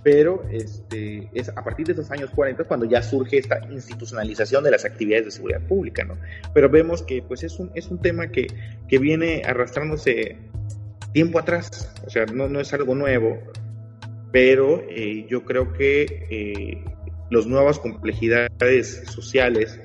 pero 0.03 0.43
este, 0.51 1.29
es 1.33 1.49
a 1.49 1.63
partir 1.63 1.87
de 1.87 1.93
esos 1.93 2.09
años 2.11 2.29
40 2.31 2.63
cuando 2.65 2.85
ya 2.85 3.01
surge 3.01 3.37
esta 3.37 3.59
institucionalización 3.69 4.63
de 4.63 4.71
las 4.71 4.85
actividades 4.85 5.25
de 5.25 5.31
seguridad 5.31 5.61
pública, 5.61 6.03
¿no? 6.03 6.17
Pero 6.53 6.69
vemos 6.69 7.01
que 7.03 7.21
pues 7.21 7.43
es 7.43 7.59
un, 7.59 7.71
es 7.75 7.87
un 7.87 7.99
tema 7.99 8.27
que, 8.27 8.47
que 8.87 8.99
viene 8.99 9.41
arrastrándose 9.45 10.37
tiempo 11.13 11.39
atrás, 11.39 11.93
o 12.05 12.09
sea, 12.09 12.25
no, 12.25 12.47
no 12.47 12.59
es 12.59 12.73
algo 12.73 12.95
nuevo, 12.95 13.39
pero 14.31 14.83
eh, 14.89 15.25
yo 15.29 15.43
creo 15.45 15.73
que 15.73 16.27
eh, 16.29 16.83
las 17.29 17.45
nuevas 17.47 17.79
complejidades 17.79 19.03
sociales, 19.07 19.79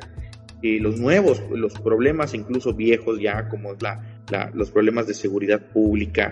y 0.63 0.79
los 0.79 0.99
nuevos, 0.99 1.43
los 1.51 1.75
problemas 1.75 2.35
incluso 2.35 2.73
viejos 2.73 3.21
ya, 3.21 3.49
como 3.49 3.75
la, 3.81 4.23
la, 4.31 4.51
los 4.55 4.71
problemas 4.71 5.09
de 5.09 5.15
seguridad 5.15 5.61
pública, 5.61 6.31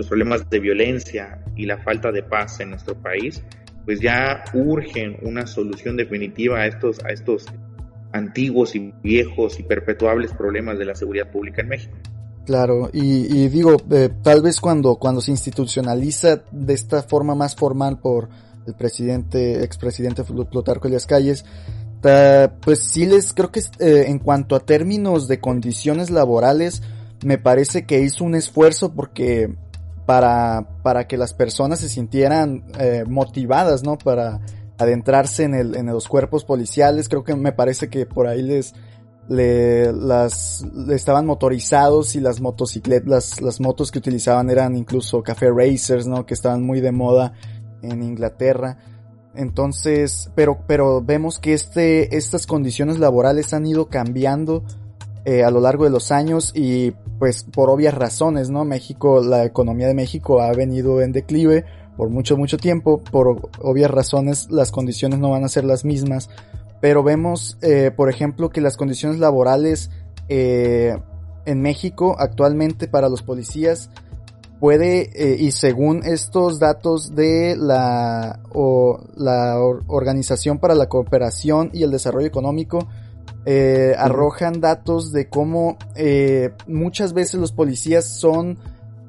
los 0.00 0.08
problemas 0.08 0.48
de 0.48 0.60
violencia 0.60 1.44
y 1.56 1.66
la 1.66 1.76
falta 1.78 2.10
de 2.10 2.22
paz 2.22 2.60
en 2.60 2.70
nuestro 2.70 2.94
país, 2.94 3.42
pues 3.84 4.00
ya 4.00 4.44
urgen 4.54 5.18
una 5.22 5.46
solución 5.46 5.96
definitiva 5.96 6.60
a 6.60 6.66
estos, 6.66 7.04
a 7.04 7.10
estos 7.10 7.44
antiguos 8.12 8.74
y 8.74 8.94
viejos 9.02 9.60
y 9.60 9.62
perpetuables 9.62 10.32
problemas 10.32 10.78
de 10.78 10.86
la 10.86 10.94
seguridad 10.94 11.30
pública 11.30 11.60
en 11.60 11.68
México. 11.68 11.96
Claro, 12.46 12.88
y, 12.94 13.48
digo, 13.48 13.76
eh, 13.90 14.08
tal 14.22 14.40
vez 14.40 14.58
cuando, 14.58 14.96
cuando 14.96 15.20
se 15.20 15.30
institucionaliza 15.30 16.42
de 16.50 16.72
esta 16.72 17.02
forma 17.02 17.34
más 17.34 17.54
formal 17.54 18.00
por 18.00 18.30
el 18.66 18.74
presidente, 18.74 19.62
expresidente 19.62 20.24
Plutarco 20.24 20.88
Elias 20.88 21.06
Calles, 21.06 21.44
pues 22.62 22.80
sí 22.80 23.04
les 23.04 23.34
creo 23.34 23.52
que 23.52 23.60
eh, 23.78 24.06
en 24.08 24.18
cuanto 24.18 24.56
a 24.56 24.60
términos 24.60 25.28
de 25.28 25.40
condiciones 25.40 26.08
laborales, 26.10 26.82
me 27.22 27.36
parece 27.36 27.84
que 27.84 28.00
hizo 28.00 28.24
un 28.24 28.34
esfuerzo 28.34 28.94
porque 28.94 29.54
para, 30.06 30.66
para 30.82 31.06
que 31.06 31.16
las 31.16 31.34
personas 31.34 31.80
se 31.80 31.88
sintieran 31.88 32.64
eh, 32.78 33.04
motivadas, 33.08 33.82
¿no? 33.82 33.96
Para 33.98 34.40
adentrarse 34.78 35.44
en, 35.44 35.54
el, 35.54 35.76
en 35.76 35.86
los 35.86 36.08
cuerpos 36.08 36.44
policiales. 36.44 37.08
Creo 37.08 37.24
que 37.24 37.36
me 37.36 37.52
parece 37.52 37.88
que 37.88 38.06
por 38.06 38.26
ahí 38.26 38.42
les, 38.42 38.74
le, 39.28 39.92
las, 39.92 40.64
estaban 40.90 41.26
motorizados 41.26 42.16
y 42.16 42.20
las 42.20 42.40
motocicletas, 42.40 43.08
las, 43.08 43.40
las 43.42 43.60
motos 43.60 43.90
que 43.90 43.98
utilizaban 43.98 44.50
eran 44.50 44.76
incluso 44.76 45.22
café 45.22 45.50
racers, 45.50 46.06
¿no? 46.06 46.26
Que 46.26 46.34
estaban 46.34 46.62
muy 46.62 46.80
de 46.80 46.92
moda 46.92 47.34
en 47.82 48.02
Inglaterra. 48.02 48.78
Entonces, 49.34 50.30
pero, 50.34 50.64
pero 50.66 51.02
vemos 51.02 51.38
que 51.38 51.52
este, 51.52 52.16
estas 52.16 52.46
condiciones 52.46 52.98
laborales 52.98 53.54
han 53.54 53.66
ido 53.66 53.88
cambiando 53.88 54.64
eh, 55.26 55.44
a 55.44 55.50
lo 55.50 55.60
largo 55.60 55.84
de 55.84 55.90
los 55.90 56.12
años 56.12 56.50
y 56.54 56.92
pues 57.18 57.44
por 57.44 57.68
obvias 57.68 57.92
razones, 57.92 58.48
¿no? 58.48 58.64
México, 58.64 59.20
la 59.22 59.44
economía 59.44 59.86
de 59.86 59.92
México 59.92 60.40
ha 60.40 60.50
venido 60.52 61.02
en 61.02 61.12
declive 61.12 61.66
por 61.98 62.08
mucho, 62.08 62.38
mucho 62.38 62.56
tiempo, 62.56 63.02
por 63.10 63.50
obvias 63.60 63.90
razones 63.90 64.48
las 64.50 64.72
condiciones 64.72 65.18
no 65.18 65.28
van 65.28 65.44
a 65.44 65.50
ser 65.50 65.64
las 65.64 65.84
mismas, 65.84 66.30
pero 66.80 67.02
vemos, 67.02 67.58
eh, 67.60 67.90
por 67.94 68.08
ejemplo, 68.08 68.48
que 68.48 68.62
las 68.62 68.78
condiciones 68.78 69.18
laborales 69.18 69.90
eh, 70.30 70.96
en 71.44 71.60
México 71.60 72.16
actualmente 72.18 72.88
para 72.88 73.10
los 73.10 73.22
policías 73.22 73.90
puede, 74.58 75.10
y 75.38 75.52
según 75.52 76.02
estos 76.04 76.58
datos 76.58 77.14
de 77.14 77.56
la, 77.58 78.40
o, 78.54 79.00
la 79.16 79.58
Organización 79.58 80.58
para 80.58 80.74
la 80.74 80.88
Cooperación 80.88 81.70
y 81.74 81.82
el 81.82 81.90
Desarrollo 81.90 82.26
Económico, 82.26 82.86
eh, 83.46 83.94
arrojan 83.96 84.60
datos 84.60 85.12
de 85.12 85.28
cómo 85.28 85.78
eh, 85.96 86.50
muchas 86.66 87.14
veces 87.14 87.40
los 87.40 87.52
policías 87.52 88.06
son 88.06 88.58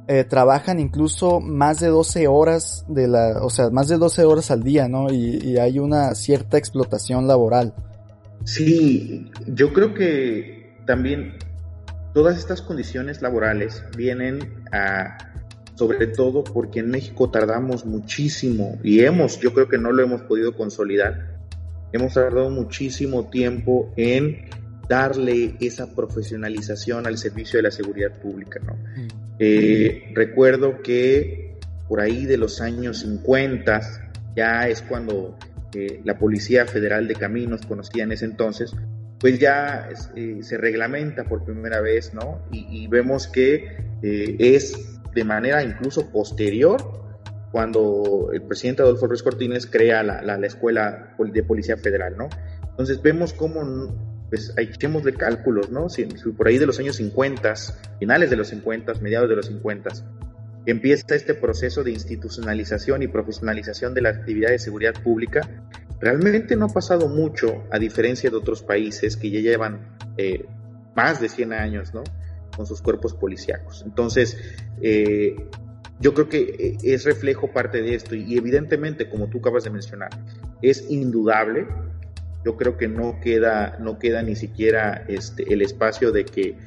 eh, 0.07 0.23
trabajan 0.23 0.79
incluso 0.79 1.39
más 1.39 1.79
de 1.79 1.87
12 1.87 2.27
horas 2.27 2.83
de 2.89 3.07
la, 3.07 3.43
o 3.43 3.49
sea, 3.49 3.69
más 3.69 3.87
de 3.87 3.97
12 3.97 4.25
horas 4.25 4.51
al 4.51 4.63
día, 4.63 4.89
¿no? 4.89 5.11
Y, 5.11 5.57
hay 5.57 5.79
una 5.79 6.15
cierta 6.15 6.57
explotación 6.57 7.27
laboral. 7.27 7.73
Sí, 8.43 9.31
yo 9.47 9.71
creo 9.71 9.93
que 9.93 10.75
también 10.85 11.37
todas 12.13 12.37
estas 12.37 12.61
condiciones 12.61 13.21
laborales 13.21 13.85
vienen 13.95 14.65
a, 14.73 15.17
sobre 15.75 16.07
todo 16.07 16.43
porque 16.43 16.79
en 16.79 16.89
México 16.89 17.29
tardamos 17.29 17.85
muchísimo 17.85 18.79
y 18.83 19.01
hemos, 19.01 19.39
yo 19.39 19.53
creo 19.53 19.69
que 19.69 19.77
no 19.77 19.91
lo 19.91 20.03
hemos 20.03 20.23
podido 20.23 20.55
consolidar 20.55 21.30
hemos 21.91 22.13
tardado 22.13 22.49
muchísimo 22.49 23.29
tiempo 23.29 23.93
en 23.95 24.49
darle 24.87 25.55
esa 25.61 25.95
profesionalización 25.95 27.07
al 27.07 27.17
servicio 27.17 27.57
de 27.57 27.63
la 27.63 27.71
seguridad 27.71 28.11
pública. 28.19 28.59
¿no? 28.59 28.73
Mm. 28.73 29.07
Eh, 29.39 30.11
recuerdo 30.13 30.81
que 30.81 31.55
por 31.87 32.01
ahí 32.01 32.25
de 32.25 32.37
los 32.37 32.59
años 32.61 32.99
50 32.99 33.81
ya 34.35 34.67
es 34.67 34.81
cuando 34.81 35.37
eh, 35.73 36.01
la 36.03 36.17
Policía 36.17 36.65
Federal 36.65 37.07
de 37.07 37.15
Caminos, 37.15 37.65
conocía 37.65 38.03
en 38.03 38.11
ese 38.11 38.25
entonces, 38.25 38.73
pues 39.17 39.39
ya 39.39 39.89
eh, 40.15 40.39
se 40.41 40.57
reglamenta 40.57 41.23
por 41.23 41.45
primera 41.45 41.79
vez, 41.79 42.13
¿no? 42.13 42.41
Y, 42.51 42.87
vemos 42.87 43.27
que 43.27 43.77
es 44.01 44.99
de 45.13 45.23
manera 45.23 45.63
incluso 45.63 46.09
posterior 46.09 47.00
cuando 47.51 48.29
el 48.31 48.41
presidente 48.43 48.81
Adolfo 48.81 49.07
Ruiz 49.07 49.23
Cortines 49.23 49.65
crea 49.65 50.03
la, 50.03 50.21
la, 50.21 50.47
Escuela 50.47 51.15
de 51.19 51.43
Policía 51.43 51.77
Federal, 51.77 52.15
¿no? 52.17 52.29
Entonces 52.69 53.01
vemos 53.01 53.33
cómo, 53.33 53.93
pues, 54.29 54.53
echemos 54.57 55.03
de 55.03 55.13
cálculos, 55.13 55.69
¿no? 55.69 55.89
Si, 55.89 56.05
por 56.05 56.47
ahí 56.47 56.57
de 56.57 56.65
los 56.65 56.79
años 56.79 56.95
50, 56.95 57.53
finales 57.99 58.29
de 58.29 58.37
los 58.37 58.47
50, 58.47 58.93
mediados 59.01 59.29
de 59.29 59.35
los 59.35 59.47
50, 59.47 59.89
empieza 60.65 61.15
este 61.15 61.33
proceso 61.33 61.83
de 61.83 61.91
institucionalización 61.91 63.03
y 63.03 63.07
profesionalización 63.07 63.93
de 63.93 64.01
la 64.01 64.09
actividad 64.09 64.51
de 64.51 64.59
seguridad 64.59 64.93
pública, 65.03 65.41
realmente 65.99 66.55
no 66.55 66.65
ha 66.65 66.69
pasado 66.69 67.09
mucho, 67.09 67.63
a 67.69 67.79
diferencia 67.79 68.29
de 68.29 68.37
otros 68.37 68.63
países 68.63 69.17
que 69.17 69.29
ya 69.29 69.41
llevan 69.41 69.97
eh, 70.17 70.45
más 70.95 71.19
de 71.19 71.27
100 71.27 71.53
años, 71.53 71.93
¿no? 71.93 72.03
Con 72.55 72.65
sus 72.65 72.81
cuerpos 72.81 73.13
policíacos. 73.13 73.83
Entonces, 73.85 74.37
eh, 74.81 75.35
yo 76.01 76.13
creo 76.15 76.27
que 76.27 76.41
eh, 76.41 76.77
es 76.83 77.05
reflejo 77.05 77.51
parte 77.51 77.81
de 77.81 77.93
esto 77.93 78.15
y 78.15 78.37
evidentemente, 78.37 79.07
como 79.07 79.27
tú 79.29 79.37
acabas 79.37 79.63
de 79.63 79.69
mencionar, 79.69 80.09
es 80.61 80.89
indudable. 80.89 81.67
Yo 82.43 82.57
creo 82.57 82.75
que 82.75 82.87
no 82.87 83.19
queda, 83.21 83.77
no 83.79 83.99
queda 83.99 84.23
ni 84.23 84.35
siquiera 84.35 85.05
este, 85.07 85.53
el 85.53 85.61
espacio 85.61 86.11
de 86.11 86.25
que 86.25 86.57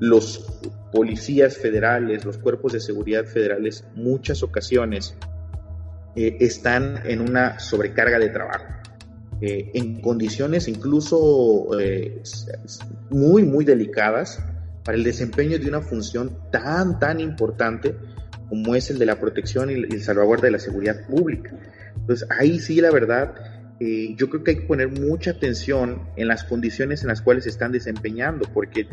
los 0.00 0.60
policías 0.92 1.58
federales, 1.58 2.24
los 2.24 2.38
cuerpos 2.38 2.72
de 2.72 2.80
seguridad 2.80 3.26
federales, 3.26 3.84
muchas 3.94 4.42
ocasiones 4.42 5.14
eh, 6.16 6.38
están 6.40 7.02
en 7.04 7.20
una 7.20 7.58
sobrecarga 7.58 8.18
de 8.18 8.30
trabajo, 8.30 8.64
eh, 9.42 9.70
en 9.74 10.00
condiciones 10.00 10.68
incluso 10.68 11.68
muy, 13.10 13.42
muy 13.42 13.64
delicadas 13.66 14.42
para 14.84 14.96
el 14.96 15.04
desempeño 15.04 15.58
de 15.58 15.68
una 15.68 15.82
función 15.82 16.38
tan, 16.50 16.98
tan 16.98 17.20
importante 17.20 17.94
como 18.48 18.74
es 18.74 18.90
el 18.90 18.98
de 18.98 19.06
la 19.06 19.20
protección 19.20 19.70
y 19.70 19.74
el 19.74 20.02
salvaguarda 20.02 20.44
de 20.46 20.52
la 20.52 20.58
seguridad 20.58 21.06
pública. 21.06 21.50
Entonces, 21.96 22.26
ahí 22.30 22.58
sí, 22.58 22.80
la 22.80 22.90
verdad, 22.90 23.34
eh, 23.80 24.14
yo 24.16 24.28
creo 24.28 24.42
que 24.42 24.52
hay 24.52 24.56
que 24.58 24.66
poner 24.66 24.88
mucha 24.88 25.32
atención 25.32 26.08
en 26.16 26.26
las 26.26 26.42
condiciones 26.44 27.02
en 27.02 27.08
las 27.08 27.22
cuales 27.22 27.46
están 27.46 27.70
desempeñando, 27.70 28.48
porque 28.52 28.88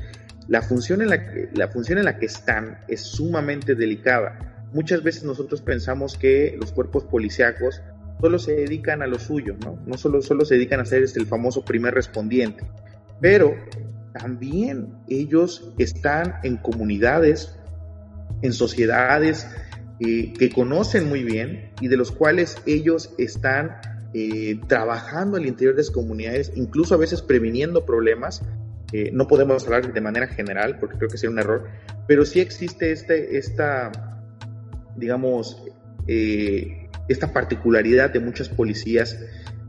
la 0.48 0.62
función 0.62 1.02
en 1.02 1.10
la 1.10 1.26
que, 1.26 1.50
la 1.54 1.70
función 1.70 1.98
en 1.98 2.06
la 2.06 2.18
que 2.18 2.28
están 2.28 2.80
es 2.88 3.02
sumamente 3.02 3.74
delicada. 3.74 4.68
Muchas 4.74 5.02
veces 5.02 5.24
nosotros 5.24 5.62
pensamos 5.62 6.18
que 6.18 6.56
los 6.60 6.72
cuerpos 6.72 7.06
policíacos 7.06 7.82
solo 8.22 8.38
se 8.38 8.54
dedican 8.54 9.02
a 9.02 9.08
lo 9.08 9.18
suyo, 9.18 9.56
¿no? 9.64 9.80
No 9.86 9.98
solo, 9.98 10.22
solo 10.22 10.46
se 10.46 10.56
dedican 10.56 10.80
a 10.80 10.86
ser 10.86 11.04
este, 11.04 11.20
el 11.20 11.26
famoso 11.26 11.66
primer 11.66 11.94
respondiente, 11.94 12.64
pero 13.22 13.56
también 14.14 14.94
ellos 15.08 15.74
están 15.78 16.36
en 16.44 16.58
comunidades 16.58 17.58
en 18.42 18.54
sociedades 18.54 19.48
eh, 20.00 20.34
que 20.34 20.50
conocen 20.50 21.08
muy 21.08 21.24
bien 21.24 21.72
y 21.80 21.88
de 21.88 21.96
los 21.96 22.12
cuales 22.12 22.58
ellos 22.66 23.14
están 23.18 23.78
eh, 24.14 24.60
trabajando 24.68 25.38
al 25.38 25.46
interior 25.46 25.74
de 25.74 25.84
las 25.84 25.92
comunidades, 25.92 26.52
incluso 26.56 26.96
a 26.96 26.98
veces 26.98 27.22
previniendo 27.22 27.86
problemas. 27.86 28.42
Eh, 28.92 29.12
no 29.14 29.28
podemos 29.28 29.64
hablar 29.66 29.94
de 29.94 30.02
manera 30.02 30.28
general 30.28 30.80
porque 30.80 30.98
creo 30.98 31.10
que 31.10 31.18
sería 31.18 31.32
un 31.32 31.40
error, 31.40 31.70
pero 32.08 32.26
sí 32.26 32.40
existe 32.42 32.92
este, 32.92 33.38
esta, 33.38 33.92
digamos, 34.98 35.64
esta 36.08 37.34
particularidad 37.34 38.12
de 38.12 38.20
muchas 38.20 38.48
policías 38.48 39.18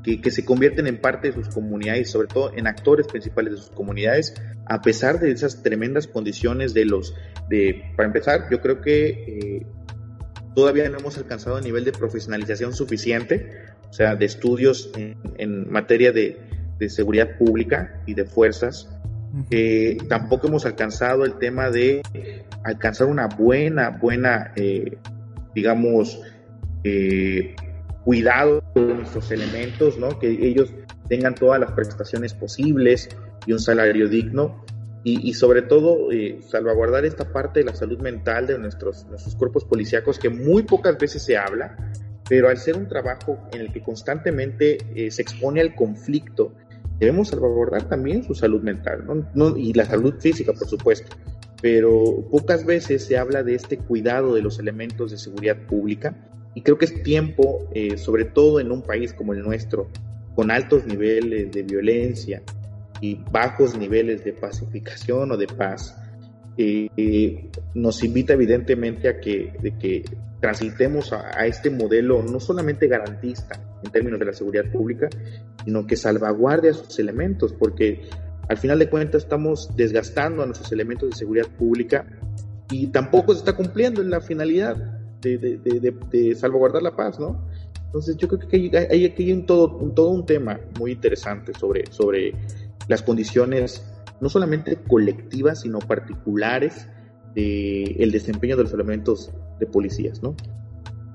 que, 0.06 0.22
que, 0.22 0.30
se 0.30 0.46
convierten 0.46 0.86
en 0.86 1.00
parte 1.00 1.28
de 1.28 1.34
sus 1.34 1.48
comunidades, 1.48 2.10
sobre 2.10 2.28
todo 2.28 2.52
en 2.54 2.66
actores 2.66 3.06
principales 3.08 3.52
de 3.54 3.58
sus 3.58 3.70
comunidades, 3.70 4.32
a 4.64 4.80
pesar 4.80 5.20
de 5.20 5.32
esas 5.32 5.62
tremendas 5.62 6.06
condiciones 6.06 6.72
de 6.72 6.86
los, 6.86 7.14
de, 7.50 7.82
para 7.96 8.06
empezar, 8.06 8.46
yo 8.50 8.62
creo 8.62 8.80
que 8.80 9.66
todavía 10.56 10.88
no 10.88 10.98
hemos 10.98 11.18
alcanzado 11.18 11.58
el 11.58 11.64
nivel 11.64 11.84
de 11.84 11.92
profesionalización 11.92 12.72
suficiente, 12.72 13.52
o 13.90 13.92
sea, 13.92 14.16
de 14.16 14.24
estudios 14.24 14.90
en, 14.94 15.70
materia 15.70 16.12
de, 16.12 16.40
seguridad 16.88 17.36
pública 17.38 18.02
y 18.06 18.14
de 18.14 18.24
fuerzas. 18.24 18.88
Eh, 19.50 19.98
tampoco 20.08 20.48
hemos 20.48 20.64
alcanzado 20.64 21.24
el 21.24 21.38
tema 21.38 21.70
de 21.70 22.02
alcanzar 22.64 23.06
una 23.06 23.26
buena, 23.28 23.90
buena, 23.90 24.52
eh, 24.56 24.96
digamos, 25.54 26.22
eh, 26.84 27.54
cuidado 28.06 28.62
de 28.76 28.94
nuestros 28.94 29.32
elementos, 29.32 29.98
¿no? 29.98 30.16
Que 30.20 30.28
ellos 30.28 30.72
tengan 31.08 31.34
todas 31.34 31.58
las 31.58 31.72
prestaciones 31.72 32.34
posibles 32.34 33.08
y 33.46 33.52
un 33.52 33.58
salario 33.58 34.08
digno 34.08 34.64
y, 35.02 35.34
sobre 35.34 35.62
todo 35.62 36.12
eh, 36.12 36.38
salvaguardar 36.48 37.04
esta 37.04 37.32
parte 37.32 37.60
de 37.60 37.66
la 37.66 37.74
salud 37.74 37.98
mental 38.00 38.46
de 38.46 38.58
nuestros, 38.58 39.06
nuestros 39.06 39.34
cuerpos 39.34 39.64
policíacos 39.64 40.20
que 40.20 40.28
muy 40.28 40.62
pocas 40.62 40.96
veces 40.98 41.24
se 41.24 41.36
habla, 41.36 41.76
pero 42.28 42.48
al 42.48 42.58
ser 42.58 42.76
un 42.76 42.86
trabajo 42.86 43.38
en 43.52 43.60
el 43.62 43.72
que 43.72 43.82
constantemente 43.82 44.78
eh, 44.94 45.10
se 45.10 45.22
expone 45.22 45.60
al 45.60 45.74
conflicto, 45.74 46.52
debemos 47.00 47.28
salvaguardar 47.28 47.88
también 47.88 48.22
su 48.22 48.36
salud 48.36 48.62
mental 48.62 49.04
¿no? 49.34 49.56
y 49.56 49.72
la 49.74 49.84
salud 49.84 50.14
física, 50.20 50.52
por 50.52 50.68
supuesto. 50.68 51.16
Pero 51.60 52.24
pocas 52.30 52.64
veces 52.64 53.04
se 53.04 53.18
habla 53.18 53.42
de 53.42 53.56
este 53.56 53.78
cuidado 53.78 54.34
de 54.34 54.42
los 54.42 54.60
elementos 54.60 55.10
de 55.10 55.18
seguridad 55.18 55.56
pública 55.68 56.14
y 56.56 56.62
creo 56.62 56.78
que 56.78 56.86
es 56.86 57.02
tiempo, 57.02 57.68
eh, 57.74 57.98
sobre 57.98 58.24
todo 58.24 58.60
en 58.60 58.72
un 58.72 58.80
país 58.80 59.12
como 59.12 59.34
el 59.34 59.42
nuestro, 59.42 59.90
con 60.34 60.50
altos 60.50 60.86
niveles 60.86 61.52
de 61.52 61.62
violencia, 61.62 62.42
y 63.02 63.20
bajos 63.30 63.76
niveles 63.76 64.24
de 64.24 64.32
pacificación 64.32 65.30
o 65.32 65.36
de 65.36 65.48
paz, 65.48 65.94
eh, 66.56 67.50
nos 67.74 68.02
invita 68.02 68.32
evidentemente 68.32 69.06
a 69.06 69.20
que, 69.20 69.52
de 69.60 69.76
que 69.76 70.02
transitemos 70.40 71.12
a, 71.12 71.46
este 71.46 71.68
modelo 71.68 72.22
no 72.22 72.40
solamente 72.40 72.88
garantista 72.88 73.60
en 73.84 73.92
términos 73.92 74.18
de 74.18 74.24
la 74.24 74.32
seguridad 74.32 74.64
pública, 74.72 75.10
sino 75.62 75.86
que 75.86 75.96
salvaguarde 75.96 76.70
a 76.70 76.72
sus 76.72 76.98
elementos, 76.98 77.52
porque 77.52 78.08
al 78.48 78.56
final 78.56 78.78
de 78.78 78.88
cuentas 78.88 79.24
estamos 79.24 79.76
desgastando 79.76 80.42
a 80.42 80.46
nuestros 80.46 80.72
elementos 80.72 81.10
de 81.10 81.16
seguridad 81.16 81.48
pública 81.58 82.06
y 82.70 82.86
tampoco 82.86 83.34
se 83.34 83.40
está 83.40 83.52
cumpliendo 83.52 84.00
en 84.00 84.08
la 84.08 84.22
finalidad 84.22 84.95
de, 85.26 85.58
de, 85.58 85.94
de, 86.10 86.34
salvaguardar 86.34 86.82
la 86.82 86.94
paz, 86.94 87.18
¿no? 87.18 87.46
Entonces 87.86 88.16
yo 88.16 88.28
creo 88.28 88.48
que 88.48 88.88
hay, 88.90 89.32
un 89.32 89.46
todo, 89.46 89.76
un, 89.78 89.94
todo 89.94 90.10
un 90.10 90.26
tema 90.26 90.60
muy 90.78 90.92
interesante 90.92 91.52
sobre, 91.54 91.84
sobre 91.90 92.34
las 92.88 93.02
condiciones 93.02 93.84
no 94.20 94.28
solamente 94.28 94.76
colectivas, 94.76 95.62
sino 95.62 95.78
particulares 95.78 96.88
del 97.34 97.96
el 98.00 98.10
desempeño 98.12 98.56
de 98.56 98.64
los 98.64 98.72
elementos 98.72 99.30
de 99.58 99.66
policías, 99.66 100.22
¿no? 100.22 100.34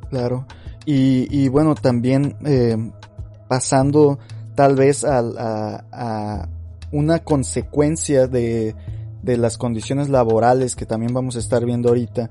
Claro. 0.09 0.45
Y, 0.85 1.47
bueno, 1.49 1.75
también 1.75 2.35
eh, 2.45 2.75
pasando 3.47 4.19
tal 4.55 4.75
vez 4.75 5.05
a, 5.05 6.49
una 6.91 7.19
consecuencia 7.19 8.27
de, 8.27 8.75
las 9.23 9.57
condiciones 9.57 10.09
laborales 10.09 10.75
que 10.75 10.85
también 10.85 11.13
vamos 11.13 11.35
a 11.35 11.39
estar 11.39 11.63
viendo 11.65 11.89
ahorita, 11.89 12.29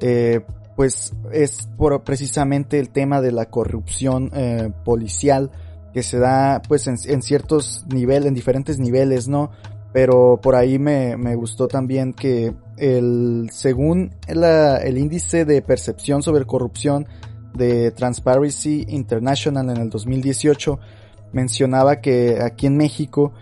eh, 0.00 0.40
pues 0.80 1.12
es 1.30 1.68
por 1.76 2.04
precisamente 2.04 2.80
el 2.80 2.88
tema 2.88 3.20
de 3.20 3.32
la 3.32 3.50
corrupción 3.50 4.30
eh, 4.32 4.72
policial 4.82 5.50
que 5.92 6.02
se 6.02 6.18
da 6.18 6.62
pues 6.66 6.86
en, 6.86 7.20
ciertos 7.20 7.84
niveles, 7.92 8.26
en 8.26 8.32
diferentes 8.32 8.78
niveles, 8.78 9.28
¿no? 9.28 9.50
Pero 9.92 10.40
por 10.42 10.54
ahí 10.54 10.78
me, 10.78 11.18
me 11.18 11.34
gustó 11.34 11.68
también 11.68 12.14
que 12.14 12.54
el, 12.78 13.50
según 13.52 14.14
el 14.26 14.96
índice 14.96 15.44
de 15.44 15.60
percepción 15.60 16.22
sobre 16.22 16.46
corrupción 16.46 17.06
de 17.52 17.90
Transparency 17.90 18.86
International 18.88 19.68
en 19.68 19.76
el 19.76 19.90
2018, 19.90 20.80
mencionaba 21.34 22.00
que 22.00 22.38
aquí 22.42 22.68
en 22.68 22.78
México 22.78 23.34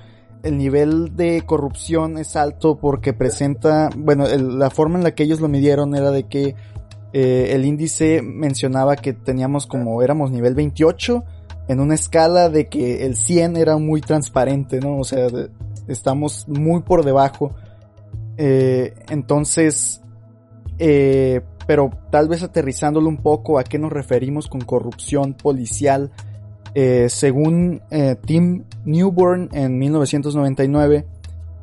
el 0.42 0.59
nivel 0.59 1.14
de 1.14 1.42
corrupción 1.46 2.18
es 2.18 2.35
alto 2.35 2.79
porque 2.81 3.12
presenta, 3.12 3.90
bueno, 3.96 4.27
la 4.27 4.70
forma 4.70 4.98
en 4.98 5.05
la 5.05 5.14
que 5.14 5.22
ellos 5.22 5.40
lo 5.40 5.46
midieron 5.46 5.94
era 5.94 6.11
de 6.11 6.24
que 6.24 6.57
eh, 7.12 7.51
el 7.53 7.64
índice 7.64 8.21
mencionaba 8.23 8.97
que 8.97 9.14
teníamos 9.14 9.66
como 9.66 10.03
éramos 10.03 10.31
nivel 10.31 10.55
28 10.55 11.25
en 11.68 11.81
una 11.81 11.94
escala 11.94 12.49
de 12.51 12.68
que 12.68 13.07
el 13.07 13.16
100 13.16 13.57
era 13.57 13.79
muy 13.79 14.01
transparente, 14.01 14.81
¿no? 14.81 14.99
O 14.99 15.05
sea, 15.05 15.29
estamos 15.87 16.47
muy 16.49 16.83
por 16.83 17.05
debajo. 17.05 17.55
Eh, 18.37 18.94
entonces, 19.11 20.03
eh, 20.79 21.40
pero 21.66 21.90
tal 22.11 22.29
vez 22.29 22.42
aterrizándolo 22.42 23.09
un 23.09 23.18
poco 23.18 23.59
a 23.59 23.64
qué 23.64 23.79
nos 23.79 23.92
referimos 23.92 24.49
con 24.49 24.61
corrupción 24.61 25.35
policial, 25.35 26.11
según 27.09 27.83
Tim 28.25 28.62
Newborn 28.85 29.49
en 29.53 29.79
1999, 29.79 31.07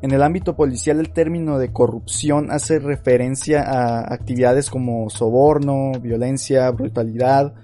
en 0.02 0.12
el 0.12 0.22
ámbito 0.22 0.56
policial 0.56 1.00
el 1.00 1.10
término 1.10 1.58
de 1.58 1.72
corrupción 1.72 2.50
hace 2.50 2.78
referencia 2.78 3.62
a 3.62 4.12
actividades 4.12 4.70
como 4.70 5.08
soborno, 5.10 5.92
violencia, 6.00 6.70
brutalidad, 6.70 7.54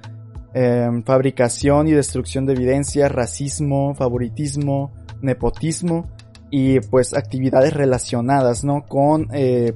Em, 0.55 1.03
fabricación 1.03 1.89
y 1.89 1.93
destrucción 1.93 2.45
de 2.45 2.53
evidencia, 2.53 3.09
racismo, 3.09 3.95
favoritismo, 3.95 4.93
nepotismo 5.23 6.11
y 6.51 6.79
pues 6.81 7.15
actividades 7.15 7.73
relacionadas, 7.73 8.63
¿no? 8.63 8.85
Con 8.87 9.29
eh, 9.33 9.73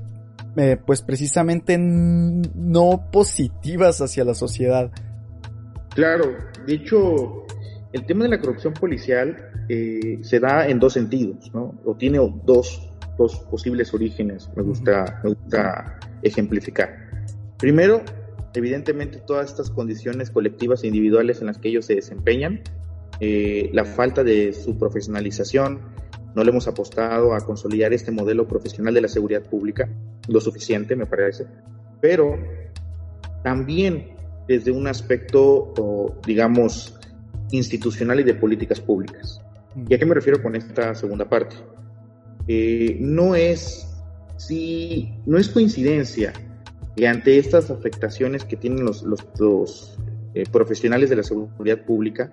eh, 0.59 0.77
pues 0.85 1.01
precisamente 1.01 1.79
no 1.79 3.09
positivas 3.11 4.03
hacia 4.03 4.25
la 4.25 4.35
sociedad. 4.35 4.90
Claro, 5.95 6.27
de 6.66 6.75
hecho, 6.75 7.47
el 7.95 8.05
tema 8.05 8.25
de 8.25 8.31
la 8.31 8.40
corrupción 8.40 8.75
policial 8.75 9.35
eh, 9.68 10.18
se 10.22 10.40
da 10.40 10.68
en 10.68 10.79
dos 10.79 10.92
sentidos, 10.92 11.52
¿no? 11.52 11.74
O 11.85 11.94
tiene 11.94 12.18
dos, 12.44 12.88
dos 13.18 13.37
posibles 13.50 13.92
orígenes, 13.94 14.48
me 14.57 14.62
gusta, 14.62 15.20
me 15.24 15.31
gusta 15.31 15.98
ejemplificar. 16.22 17.07
Primero, 17.59 18.02
evidentemente 18.55 19.18
todas 19.26 19.50
estas 19.50 19.70
condiciones 19.70 20.31
colectivas 20.31 20.85
e 20.85 20.88
individuales 20.88 21.40
en 21.40 21.48
las 21.48 21.59
que 21.59 21.68
ellos 21.68 21.87
se 21.87 21.94
desempeñan, 21.94 22.61
eh, 23.20 23.70
la 23.72 23.85
falta 23.85 24.22
de 24.22 24.52
su 24.52 24.79
profesionalización, 24.79 25.81
no 26.35 26.44
le 26.44 26.50
hemos 26.50 26.68
apostado 26.68 27.35
a 27.35 27.40
consolidar 27.40 27.92
este 27.94 28.11
modelo 28.11 28.46
profesional 28.46 28.92
de 28.92 29.00
la 29.00 29.09
seguridad 29.09 29.42
pública, 29.42 29.88
lo 30.29 30.40
suficiente 30.40 30.94
me 30.94 31.07
parece, 31.07 31.46
pero 32.00 32.37
también 33.42 34.11
desde 34.46 34.70
un 34.70 34.87
aspecto, 34.87 36.20
digamos, 36.26 36.98
institucional 37.50 38.20
y 38.20 38.22
de 38.22 38.35
políticas 38.35 38.81
públicas. 38.81 39.40
¿Y 39.88 39.94
a 39.94 39.98
qué 39.98 40.06
me 40.06 40.14
refiero 40.14 40.42
con 40.42 40.56
esta 40.56 40.94
segunda 40.94 41.28
parte? 41.28 41.56
Eh, 42.48 42.96
no 43.00 43.34
es 43.34 43.86
si 44.36 45.14
no 45.26 45.38
es 45.38 45.48
coincidencia 45.48 46.32
y 46.94 47.04
ante 47.04 47.38
estas 47.38 47.70
afectaciones 47.70 48.44
que 48.44 48.56
tienen 48.56 48.84
los, 48.84 49.02
los, 49.02 49.98
eh, 50.34 50.44
profesionales 50.50 51.10
de 51.10 51.16
la 51.16 51.22
seguridad 51.22 51.84
pública, 51.84 52.32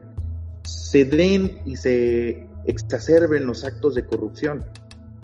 se 0.64 1.06
den 1.06 1.60
y 1.66 1.76
se 1.76 2.48
exacerben 2.66 3.46
los 3.46 3.66
actos 3.66 3.96
de 3.96 4.06
corrupción. 4.06 4.66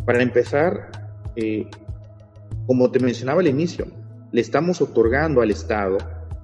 Para 0.05 0.21
empezar, 0.21 0.91
eh, 1.35 1.67
como 2.65 2.91
te 2.91 2.99
mencionaba 2.99 3.39
al 3.39 3.47
inicio, 3.47 3.87
le 4.31 4.41
estamos 4.41 4.81
otorgando 4.81 5.41
al 5.41 5.51
Estado 5.51 5.97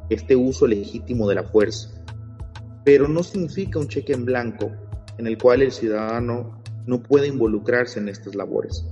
este 0.10 0.36
uso 0.36 0.68
legítimo 0.68 1.28
de 1.28 1.36
la 1.36 1.44
fuerza, 1.44 1.90
pero 2.86 3.08
no 3.08 3.24
significa 3.24 3.80
un 3.80 3.88
cheque 3.88 4.14
en 4.14 4.26
blanco 4.26 4.72
en 5.18 5.28
el 5.28 5.38
cual 5.38 5.62
el 5.62 5.72
ciudadano 5.72 6.62
no 6.86 7.02
puede 7.02 7.28
involucrarse 7.28 8.00
en 8.00 8.10
estas 8.10 8.36
labores. 8.36 8.86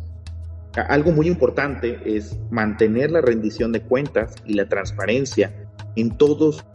Algo 0.75 1.11
muy 1.11 1.27
importante 1.27 1.99
es 2.03 2.35
mantener 2.49 3.11
la 3.11 3.21
rendición 3.21 3.71
de 3.71 3.81
cuentas 3.81 4.35
y 4.45 4.55
la 4.55 4.67
transparencia 4.67 5.53
en 5.95 6.17
todos 6.17 6.65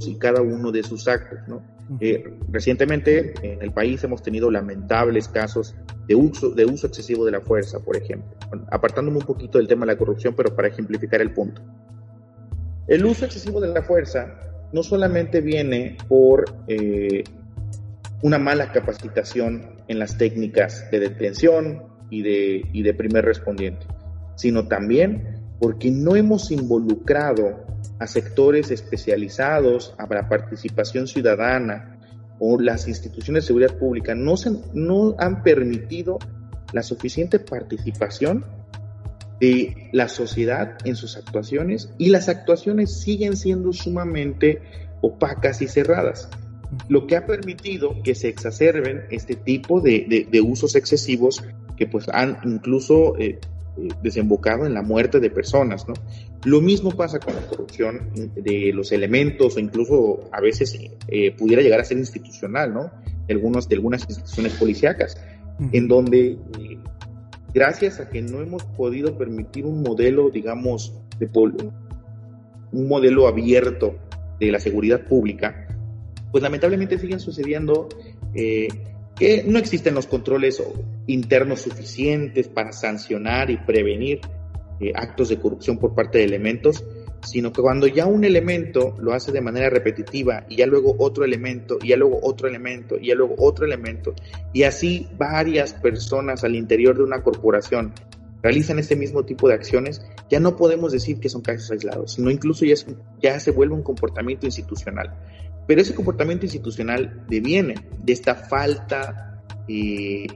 y 0.00 0.16
cada 0.16 0.42
uno 0.42 0.70
de 0.70 0.82
sus 0.82 1.08
actos. 1.08 1.38
Eh, 2.00 2.38
recientemente 2.50 3.34
en 3.42 3.62
el 3.62 3.72
país 3.72 4.02
hemos 4.04 4.22
tenido 4.22 4.50
lamentables 4.50 5.28
casos 5.28 5.74
de 6.06 6.14
uso, 6.14 6.50
de 6.50 6.64
uso 6.66 6.86
excesivo 6.86 7.24
de 7.24 7.32
la 7.32 7.40
fuerza, 7.40 7.78
por 7.80 7.96
ejemplo, 7.96 8.30
apartándome 8.70 9.18
un 9.18 9.24
poquito 9.24 9.58
del 9.58 9.68
tema 9.68 9.86
de 9.86 9.92
la 9.92 9.98
corrupción, 9.98 10.34
pero 10.34 10.54
para 10.54 10.68
ejemplificar 10.68 11.20
el 11.20 11.32
punto. 11.32 11.62
El 12.86 13.04
uso 13.06 13.24
excesivo 13.24 13.60
de 13.60 13.68
la 13.68 13.82
fuerza 13.82 14.38
no 14.72 14.82
solamente 14.82 15.40
viene 15.40 15.96
por 16.08 16.44
eh, 16.68 17.24
una 18.24 18.38
mala 18.38 18.72
capacitación 18.72 19.82
en 19.86 19.98
las 19.98 20.16
técnicas 20.16 20.90
de 20.90 20.98
detención 20.98 21.82
y 22.08 22.22
de, 22.22 22.66
y 22.72 22.82
de 22.82 22.94
primer 22.94 23.26
respondiente, 23.26 23.86
sino 24.34 24.66
también 24.66 25.42
porque 25.60 25.90
no 25.90 26.16
hemos 26.16 26.50
involucrado 26.50 27.66
a 27.98 28.06
sectores 28.06 28.70
especializados, 28.70 29.94
a 29.98 30.06
la 30.06 30.26
participación 30.26 31.06
ciudadana 31.06 31.98
o 32.38 32.58
las 32.58 32.88
instituciones 32.88 33.42
de 33.42 33.48
seguridad 33.48 33.76
pública, 33.76 34.14
no, 34.14 34.38
se, 34.38 34.52
no 34.72 35.14
han 35.18 35.42
permitido 35.42 36.18
la 36.72 36.82
suficiente 36.82 37.38
participación 37.38 38.46
de 39.38 39.90
la 39.92 40.08
sociedad 40.08 40.78
en 40.86 40.96
sus 40.96 41.18
actuaciones 41.18 41.90
y 41.98 42.08
las 42.08 42.30
actuaciones 42.30 43.02
siguen 43.02 43.36
siendo 43.36 43.74
sumamente 43.74 44.62
opacas 45.02 45.60
y 45.60 45.68
cerradas, 45.68 46.30
lo 46.88 47.06
que 47.06 47.16
ha 47.16 47.26
permitido 47.26 48.02
que 48.02 48.14
se 48.14 48.28
exacerben 48.28 49.04
este 49.10 49.34
tipo 49.34 49.80
de, 49.80 50.26
de, 50.30 50.40
usos 50.40 50.74
excesivos 50.76 51.42
que 51.76 51.86
pues 51.86 52.08
han 52.08 52.38
incluso 52.44 53.16
eh, 53.18 53.38
eh, 53.76 53.88
desembocado 54.02 54.66
en 54.66 54.74
la 54.74 54.82
muerte 54.82 55.20
de 55.20 55.30
personas, 55.30 55.86
¿no? 55.88 55.94
Lo 56.44 56.60
mismo 56.60 56.90
pasa 56.92 57.18
con 57.18 57.34
la 57.34 57.42
corrupción 57.42 58.10
de 58.34 58.72
los 58.72 58.92
elementos 58.92 59.56
o 59.56 59.60
incluso 59.60 60.28
a 60.32 60.40
veces 60.40 60.78
eh, 61.08 61.32
pudiera 61.32 61.62
llegar 61.62 61.80
a 61.80 61.84
ser 61.84 61.98
institucional, 61.98 62.72
¿no? 62.72 62.90
Algunos, 63.28 63.68
de 63.68 63.76
algunas 63.76 64.02
instituciones 64.08 64.52
policíacas, 64.54 65.16
en 65.72 65.88
donde 65.88 66.36
gracias 67.54 68.00
a 68.00 68.10
que 68.10 68.20
no 68.20 68.42
hemos 68.42 68.64
podido 68.64 69.16
permitir 69.16 69.64
un 69.64 69.82
modelo, 69.82 70.28
digamos, 70.28 70.92
de 71.18 71.28
un 72.72 72.88
modelo 72.88 73.28
abierto 73.28 73.96
de 74.38 74.50
la 74.50 74.60
seguridad 74.60 75.04
pública, 75.04 75.63
pues 76.34 76.42
lamentablemente 76.42 76.98
siguen 76.98 77.20
sucediendo 77.20 77.88
eh, 78.34 78.66
que 79.14 79.44
no 79.46 79.56
existen 79.56 79.94
los 79.94 80.08
controles 80.08 80.60
internos 81.06 81.60
suficientes 81.60 82.48
para 82.48 82.72
sancionar 82.72 83.52
y 83.52 83.56
prevenir 83.58 84.18
eh, 84.80 84.90
actos 84.96 85.28
de 85.28 85.38
corrupción 85.38 85.78
por 85.78 85.94
parte 85.94 86.18
de 86.18 86.24
elementos 86.24 86.82
sino 87.22 87.52
que 87.52 87.62
cuando 87.62 87.86
ya 87.86 88.06
un 88.06 88.24
elemento 88.24 88.96
lo 88.98 89.12
hace 89.12 89.30
de 89.30 89.42
manera 89.42 89.70
repetitiva 89.70 90.44
y 90.48 90.56
ya 90.56 90.66
luego 90.66 90.96
otro 90.98 91.24
elemento 91.24 91.78
y 91.80 91.90
ya 91.90 91.96
luego 91.96 92.18
otro 92.20 92.48
elemento 92.48 92.98
y 93.00 93.06
ya 93.06 93.14
luego 93.14 93.36
otro 93.38 93.64
elemento 93.64 94.12
y 94.52 94.64
así 94.64 95.06
varias 95.16 95.72
personas 95.74 96.42
al 96.42 96.56
interior 96.56 96.96
de 96.96 97.04
una 97.04 97.22
corporación 97.22 97.92
realizan 98.44 98.78
este 98.78 98.94
mismo 98.94 99.24
tipo 99.24 99.48
de 99.48 99.54
acciones, 99.54 100.02
ya 100.28 100.38
no 100.38 100.54
podemos 100.54 100.92
decir 100.92 101.18
que 101.18 101.30
son 101.30 101.40
casos 101.40 101.70
aislados, 101.70 102.12
sino 102.12 102.30
incluso 102.30 102.66
ya, 102.66 102.74
ya 103.22 103.40
se 103.40 103.50
vuelve 103.52 103.74
un 103.74 103.82
comportamiento 103.82 104.44
institucional. 104.44 105.16
Pero 105.66 105.80
ese 105.80 105.94
comportamiento 105.94 106.44
institucional 106.44 107.24
deviene 107.28 107.74
de 108.02 108.12
esta 108.12 108.34
falta 108.34 109.42
eh, 109.68 110.26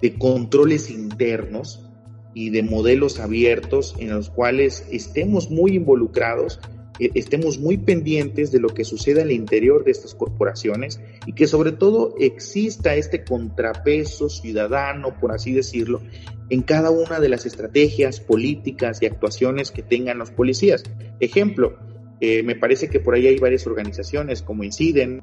de 0.00 0.14
controles 0.18 0.90
internos 0.90 1.88
y 2.34 2.50
de 2.50 2.62
modelos 2.62 3.20
abiertos 3.20 3.94
en 3.98 4.10
los 4.10 4.30
cuales 4.30 4.86
estemos 4.90 5.50
muy 5.50 5.76
involucrados, 5.76 6.60
eh, 6.98 7.10
estemos 7.14 7.58
muy 7.58 7.76
pendientes 7.76 8.50
de 8.50 8.60
lo 8.60 8.68
que 8.68 8.84
sucede 8.84 9.22
al 9.22 9.30
interior 9.30 9.84
de 9.84 9.90
estas 9.90 10.14
corporaciones 10.14 11.00
y 11.26 11.34
que 11.34 11.46
sobre 11.46 11.72
todo 11.72 12.14
exista 12.18 12.94
este 12.94 13.24
contrapeso 13.24 14.30
ciudadano, 14.30 15.18
por 15.20 15.32
así 15.32 15.52
decirlo, 15.52 16.00
en 16.48 16.62
cada 16.62 16.90
una 16.90 17.20
de 17.20 17.28
las 17.28 17.46
estrategias 17.46 18.20
políticas 18.20 19.00
y 19.02 19.06
actuaciones 19.06 19.70
que 19.70 19.82
tengan 19.82 20.18
los 20.18 20.30
policías. 20.30 20.82
Ejemplo, 21.20 21.78
eh, 22.24 22.44
me 22.44 22.54
parece 22.54 22.88
que 22.88 23.00
por 23.00 23.14
ahí 23.14 23.26
hay 23.26 23.36
varias 23.38 23.66
organizaciones 23.66 24.42
como 24.42 24.62
Inciden, 24.62 25.20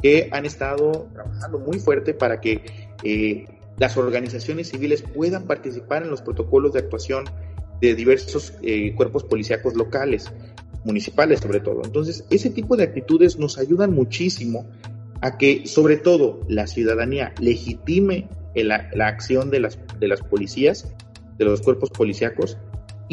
que 0.00 0.30
han 0.32 0.46
estado 0.46 1.10
trabajando 1.12 1.58
muy 1.58 1.78
fuerte 1.78 2.14
para 2.14 2.40
que 2.40 2.62
eh, 3.04 3.44
las 3.76 3.98
organizaciones 3.98 4.70
civiles 4.70 5.02
puedan 5.02 5.44
participar 5.44 6.04
en 6.04 6.10
los 6.10 6.22
protocolos 6.22 6.72
de 6.72 6.78
actuación 6.78 7.24
de 7.82 7.94
diversos 7.94 8.54
eh, 8.62 8.94
cuerpos 8.94 9.24
policíacos 9.24 9.74
locales, 9.74 10.32
municipales 10.84 11.40
sobre 11.40 11.60
todo. 11.60 11.82
Entonces, 11.84 12.24
ese 12.30 12.48
tipo 12.48 12.74
de 12.74 12.84
actitudes 12.84 13.38
nos 13.38 13.58
ayudan 13.58 13.92
muchísimo 13.92 14.64
a 15.20 15.36
que, 15.36 15.66
sobre 15.66 15.98
todo, 15.98 16.40
la 16.48 16.66
ciudadanía 16.66 17.34
legitime 17.38 18.26
la, 18.54 18.88
acción 19.06 19.50
de 19.50 19.60
las, 19.60 19.78
de 20.00 20.08
las 20.08 20.22
policías, 20.22 20.90
de 21.36 21.44
los 21.44 21.60
cuerpos 21.60 21.90
policíacos, 21.90 22.56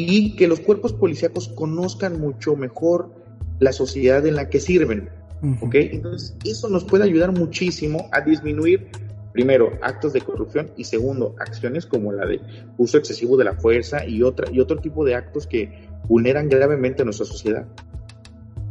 y 0.08 0.36
que 0.36 0.48
los 0.48 0.60
cuerpos 0.60 0.92
policíacos 0.92 1.48
conozcan 1.48 2.20
mucho 2.20 2.56
mejor 2.56 3.12
la 3.58 3.72
sociedad 3.72 4.24
en 4.26 4.36
la 4.36 4.48
que 4.48 4.60
sirven. 4.60 5.10
Entonces, 5.42 6.36
eso 6.44 6.68
nos 6.68 6.84
puede 6.84 7.04
ayudar 7.04 7.32
muchísimo 7.32 8.08
a 8.12 8.20
disminuir 8.20 8.90
primero, 9.32 9.72
actos 9.82 10.12
de 10.12 10.20
corrupción 10.20 10.70
y 10.76 10.84
segundo, 10.84 11.34
acciones 11.38 11.86
como 11.86 12.12
la 12.12 12.26
de 12.26 12.40
uso 12.78 12.98
excesivo 12.98 13.36
de 13.36 13.44
la 13.44 13.54
fuerza 13.54 14.04
y, 14.06 14.22
otra, 14.22 14.50
y 14.50 14.60
otro 14.60 14.78
tipo 14.78 15.04
de 15.04 15.14
actos 15.14 15.46
que 15.46 15.88
vulneran 16.08 16.48
gravemente 16.48 17.02
a 17.02 17.04
nuestra 17.04 17.26
sociedad. 17.26 17.66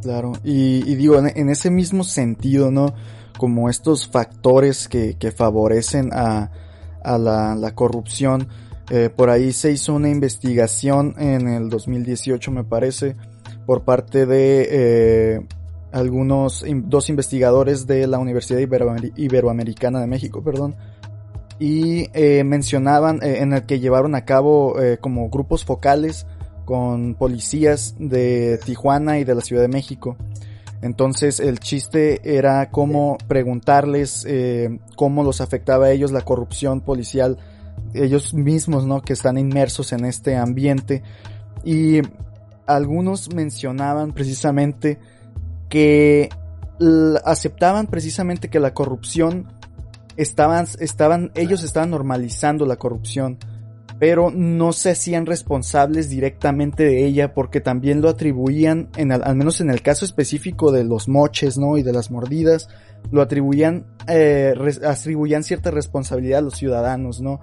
Claro, 0.02 0.32
y, 0.44 0.94
digo, 0.94 1.18
en, 1.18 1.50
ese 1.50 1.70
mismo 1.70 2.04
sentido, 2.04 2.70
¿no? 2.70 2.94
Como 3.38 3.68
estos 3.68 4.08
factores 4.08 4.88
que, 4.88 5.32
favorecen 5.34 6.10
a, 6.12 6.50
la, 7.04 7.72
corrupción, 7.74 8.48
eh, 8.90 9.08
por 9.08 9.30
ahí 9.30 9.52
se 9.52 9.70
hizo 9.70 9.94
una 9.94 10.10
investigación 10.10 11.14
en 11.18 11.48
el 11.48 11.70
2018, 11.70 12.50
me 12.50 12.64
parece, 12.64 13.16
por 13.70 13.84
parte 13.84 14.26
de 14.26 14.68
eh, 14.68 15.40
algunos 15.92 16.64
dos 16.86 17.08
investigadores 17.08 17.86
de 17.86 18.08
la 18.08 18.18
Universidad 18.18 18.58
Iberoamericana 18.58 20.00
de 20.00 20.08
México, 20.08 20.42
perdón, 20.42 20.74
y 21.60 22.08
eh, 22.14 22.42
mencionaban 22.42 23.22
eh, 23.22 23.42
en 23.42 23.52
el 23.52 23.66
que 23.66 23.78
llevaron 23.78 24.16
a 24.16 24.24
cabo 24.24 24.74
como 25.00 25.30
grupos 25.30 25.64
focales 25.64 26.26
con 26.64 27.14
policías 27.14 27.94
de 28.00 28.58
Tijuana 28.64 29.20
y 29.20 29.24
de 29.24 29.36
la 29.36 29.40
Ciudad 29.40 29.62
de 29.62 29.68
México. 29.68 30.16
Entonces 30.82 31.38
el 31.38 31.60
chiste 31.60 32.38
era 32.38 32.70
cómo 32.70 33.18
preguntarles 33.28 34.26
cómo 34.96 35.22
los 35.22 35.40
afectaba 35.40 35.86
a 35.86 35.90
ellos 35.92 36.10
la 36.10 36.22
corrupción 36.22 36.80
policial, 36.80 37.38
ellos 37.94 38.34
mismos, 38.34 38.86
¿no? 38.86 39.02
Que 39.02 39.12
están 39.12 39.38
inmersos 39.38 39.92
en 39.92 40.04
este 40.04 40.36
ambiente. 40.36 41.02
Y 41.64 42.00
algunos 42.66 43.34
mencionaban 43.34 44.12
precisamente 44.12 44.98
que 45.68 46.28
aceptaban 47.24 47.86
precisamente 47.86 48.48
que 48.48 48.60
la 48.60 48.72
corrupción 48.72 49.52
estaban, 50.16 50.66
estaban, 50.78 51.30
ellos 51.34 51.62
estaban 51.62 51.90
normalizando 51.90 52.66
la 52.66 52.76
corrupción, 52.76 53.38
pero 53.98 54.30
no 54.30 54.72
se 54.72 54.90
hacían 54.90 55.26
responsables 55.26 56.08
directamente 56.08 56.84
de 56.84 57.04
ella 57.04 57.34
porque 57.34 57.60
también 57.60 58.00
lo 58.00 58.08
atribuían, 58.08 58.88
en 58.96 59.12
al 59.12 59.36
menos 59.36 59.60
en 59.60 59.70
el 59.70 59.82
caso 59.82 60.06
específico 60.06 60.72
de 60.72 60.84
los 60.84 61.06
moches, 61.06 61.58
¿no? 61.58 61.76
Y 61.76 61.82
de 61.82 61.92
las 61.92 62.10
mordidas, 62.10 62.68
lo 63.10 63.20
atribuían, 63.20 63.86
eh, 64.08 64.54
atribuían 64.86 65.42
cierta 65.44 65.70
responsabilidad 65.70 66.38
a 66.38 66.42
los 66.42 66.54
ciudadanos, 66.54 67.20
¿no? 67.20 67.40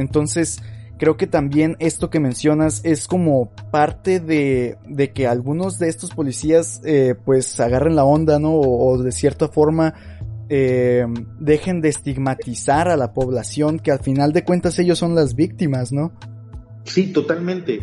Entonces, 0.00 0.60
creo 0.98 1.16
que 1.16 1.26
también 1.26 1.76
esto 1.78 2.10
que 2.10 2.20
mencionas 2.20 2.82
es 2.84 3.08
como 3.08 3.50
parte 3.70 4.20
de, 4.20 4.76
de 4.86 5.12
que 5.12 5.26
algunos 5.26 5.78
de 5.78 5.88
estos 5.88 6.10
policías 6.10 6.80
eh, 6.84 7.14
pues 7.24 7.58
agarren 7.58 7.96
la 7.96 8.04
onda, 8.04 8.38
¿no? 8.38 8.54
O, 8.54 9.02
de 9.02 9.12
cierta 9.12 9.48
forma 9.48 9.94
eh, 10.48 11.06
dejen 11.38 11.80
de 11.80 11.88
estigmatizar 11.88 12.88
a 12.88 12.96
la 12.96 13.12
población, 13.12 13.78
que 13.78 13.92
al 13.92 14.00
final 14.00 14.32
de 14.32 14.44
cuentas 14.44 14.78
ellos 14.78 14.98
son 14.98 15.14
las 15.14 15.34
víctimas, 15.34 15.92
¿no? 15.92 16.12
Sí, 16.84 17.12
totalmente. 17.12 17.80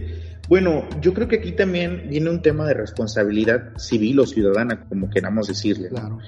Bueno, 0.47 0.87
yo 1.01 1.13
creo 1.13 1.27
que 1.27 1.37
aquí 1.37 1.53
también 1.53 2.07
viene 2.09 2.29
un 2.29 2.41
tema 2.41 2.65
de 2.65 2.73
responsabilidad 2.73 3.75
civil 3.77 4.19
o 4.19 4.25
ciudadana, 4.25 4.85
como 4.87 5.09
queramos 5.09 5.47
decirle. 5.47 5.89
Claro. 5.89 6.19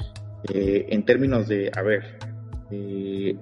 Eh, 0.53 0.87
en 0.89 1.05
términos 1.05 1.47
de, 1.47 1.71
a 1.75 1.81
ver, 1.81 2.17
eh, 2.71 3.37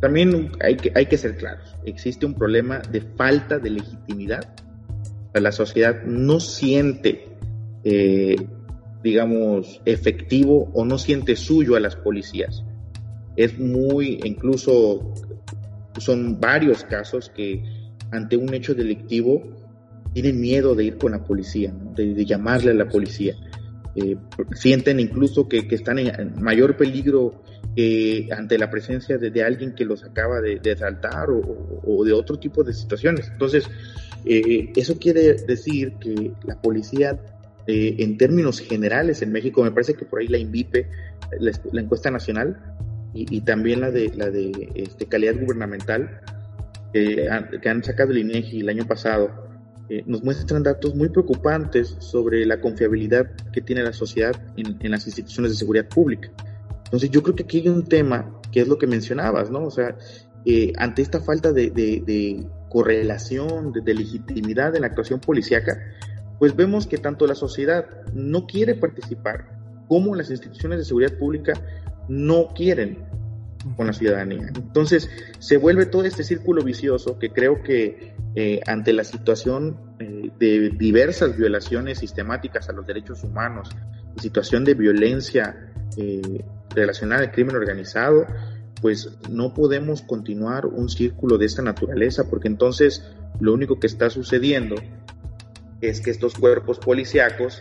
también 0.00 0.52
hay 0.60 0.76
que, 0.76 0.92
hay 0.94 1.06
que 1.06 1.16
ser 1.16 1.36
claros, 1.36 1.76
existe 1.84 2.26
un 2.26 2.34
problema 2.34 2.78
de 2.78 3.00
falta 3.00 3.58
de 3.58 3.70
legitimidad. 3.70 4.54
La 5.32 5.50
sociedad 5.50 6.04
no 6.04 6.38
siente, 6.40 7.28
eh, 7.82 8.36
digamos, 9.02 9.80
efectivo 9.84 10.70
o 10.74 10.84
no 10.84 10.98
siente 10.98 11.36
suyo 11.36 11.74
a 11.74 11.80
las 11.80 11.96
policías. 11.96 12.62
Es 13.36 13.58
muy, 13.58 14.20
incluso 14.24 15.12
son 15.98 16.40
varios 16.40 16.84
casos 16.84 17.30
que 17.30 17.62
ante 18.10 18.36
un 18.36 18.52
hecho 18.54 18.74
delictivo 18.74 19.42
tienen 20.12 20.40
miedo 20.40 20.74
de 20.74 20.84
ir 20.84 20.98
con 20.98 21.12
la 21.12 21.24
policía, 21.24 21.74
de, 21.96 22.24
llamarle 22.24 22.70
a 22.70 22.74
la 22.74 22.88
policía. 22.88 23.34
Eh, 23.96 24.16
sienten 24.52 25.00
incluso 25.00 25.48
que, 25.48 25.66
que, 25.66 25.74
están 25.74 25.98
en 25.98 26.40
mayor 26.40 26.76
peligro 26.76 27.42
eh, 27.76 28.28
ante 28.36 28.58
la 28.58 28.70
presencia 28.70 29.18
de, 29.18 29.42
alguien 29.42 29.74
que 29.74 29.84
los 29.84 30.04
acaba 30.04 30.40
de, 30.40 30.58
de 30.60 30.72
asaltar 30.72 31.28
o, 31.30 32.04
de 32.04 32.12
otro 32.12 32.38
tipo 32.38 32.62
de 32.62 32.72
situaciones. 32.72 33.28
Entonces, 33.30 33.68
eh, 34.24 34.72
eso 34.76 34.98
quiere 34.98 35.34
decir 35.34 35.94
que 36.00 36.32
la 36.44 36.60
policía, 36.60 37.18
eh, 37.66 37.96
en 37.98 38.16
términos 38.16 38.60
generales 38.60 39.22
en 39.22 39.32
México, 39.32 39.62
me 39.62 39.70
parece 39.70 39.94
que 39.94 40.04
por 40.04 40.20
ahí 40.20 40.28
la 40.28 40.38
INVIPE, 40.38 40.88
la, 41.40 41.80
encuesta 41.80 42.10
nacional, 42.10 42.60
y, 43.16 43.42
también 43.42 43.80
la 43.80 43.92
de, 43.92 44.12
la 44.16 44.28
de 44.28 44.72
este, 44.74 45.06
calidad 45.06 45.34
gubernamental, 45.40 46.20
que 46.92 47.68
han 47.68 47.82
sacado 47.84 48.10
el 48.10 48.18
INEGI 48.18 48.60
el 48.60 48.68
año 48.68 48.86
pasado, 48.86 49.44
eh, 49.90 50.02
nos 50.06 50.22
muestran 50.24 50.62
datos 50.62 50.94
muy 50.94 51.10
preocupantes 51.10 51.96
sobre 51.98 52.46
la 52.46 52.58
confiabilidad 52.58 53.30
que 53.52 53.60
tiene 53.60 53.82
la 53.82 53.92
sociedad 53.92 54.34
en, 54.56 54.90
las 54.90 55.06
instituciones 55.06 55.52
de 55.52 55.58
seguridad 55.58 55.86
pública. 55.88 56.30
Entonces 56.84 57.10
yo 57.10 57.22
creo 57.22 57.34
que 57.34 57.42
aquí 57.44 57.60
hay 57.60 57.68
un 57.68 57.84
tema 57.84 58.40
que 58.52 58.60
es 58.60 58.68
lo 58.68 58.78
que 58.78 58.86
mencionabas, 58.86 59.50
¿no? 59.50 59.64
O 59.64 59.70
sea, 59.70 59.96
ante 60.78 61.02
esta 61.02 61.20
falta 61.20 61.52
de 61.52 62.46
correlación, 62.74 63.72
de, 63.72 63.94
legitimidad 63.94 64.74
en 64.74 64.80
la 64.80 64.88
actuación 64.88 65.20
policíaca, 65.20 65.78
pues 66.40 66.56
vemos 66.56 66.88
que 66.88 66.98
tanto 66.98 67.24
la 67.24 67.36
sociedad 67.36 67.86
no 68.12 68.48
quiere 68.48 68.74
participar 68.74 69.46
como 69.86 70.16
las 70.16 70.28
instituciones 70.28 70.80
de 70.80 70.84
seguridad 70.84 71.16
pública 71.16 71.52
no 72.08 72.48
quieren 72.52 73.04
con 73.76 73.86
la 73.86 73.92
ciudadanía. 73.92 74.50
Entonces 74.56 75.08
se 75.38 75.56
vuelve 75.56 75.86
todo 75.86 76.02
este 76.02 76.24
círculo 76.24 76.64
vicioso 76.64 77.16
que 77.16 77.30
creo 77.30 77.62
que 77.62 78.16
eh, 78.34 78.60
ante 78.66 78.92
la 78.92 79.04
situación 79.04 79.78
eh, 80.00 80.30
de 80.40 80.70
diversas 80.70 81.36
violaciones 81.36 82.00
sistemáticas 82.00 82.68
a 82.68 82.72
los 82.72 82.84
derechos 82.84 83.22
humanos 83.22 83.70
situación 84.20 84.64
de 84.64 84.74
violencia 84.74 85.72
eh, 85.96 86.44
relacionada 86.74 87.22
al 87.22 87.32
crimen 87.32 87.56
organizado, 87.56 88.26
pues 88.80 89.16
no 89.30 89.54
podemos 89.54 90.02
continuar 90.02 90.66
un 90.66 90.88
círculo 90.88 91.38
de 91.38 91.46
esta 91.46 91.62
naturaleza, 91.62 92.28
porque 92.28 92.48
entonces 92.48 93.02
lo 93.40 93.52
único 93.52 93.80
que 93.80 93.86
está 93.86 94.10
sucediendo 94.10 94.76
es 95.80 96.00
que 96.00 96.10
estos 96.10 96.34
cuerpos 96.34 96.78
policíacos 96.78 97.60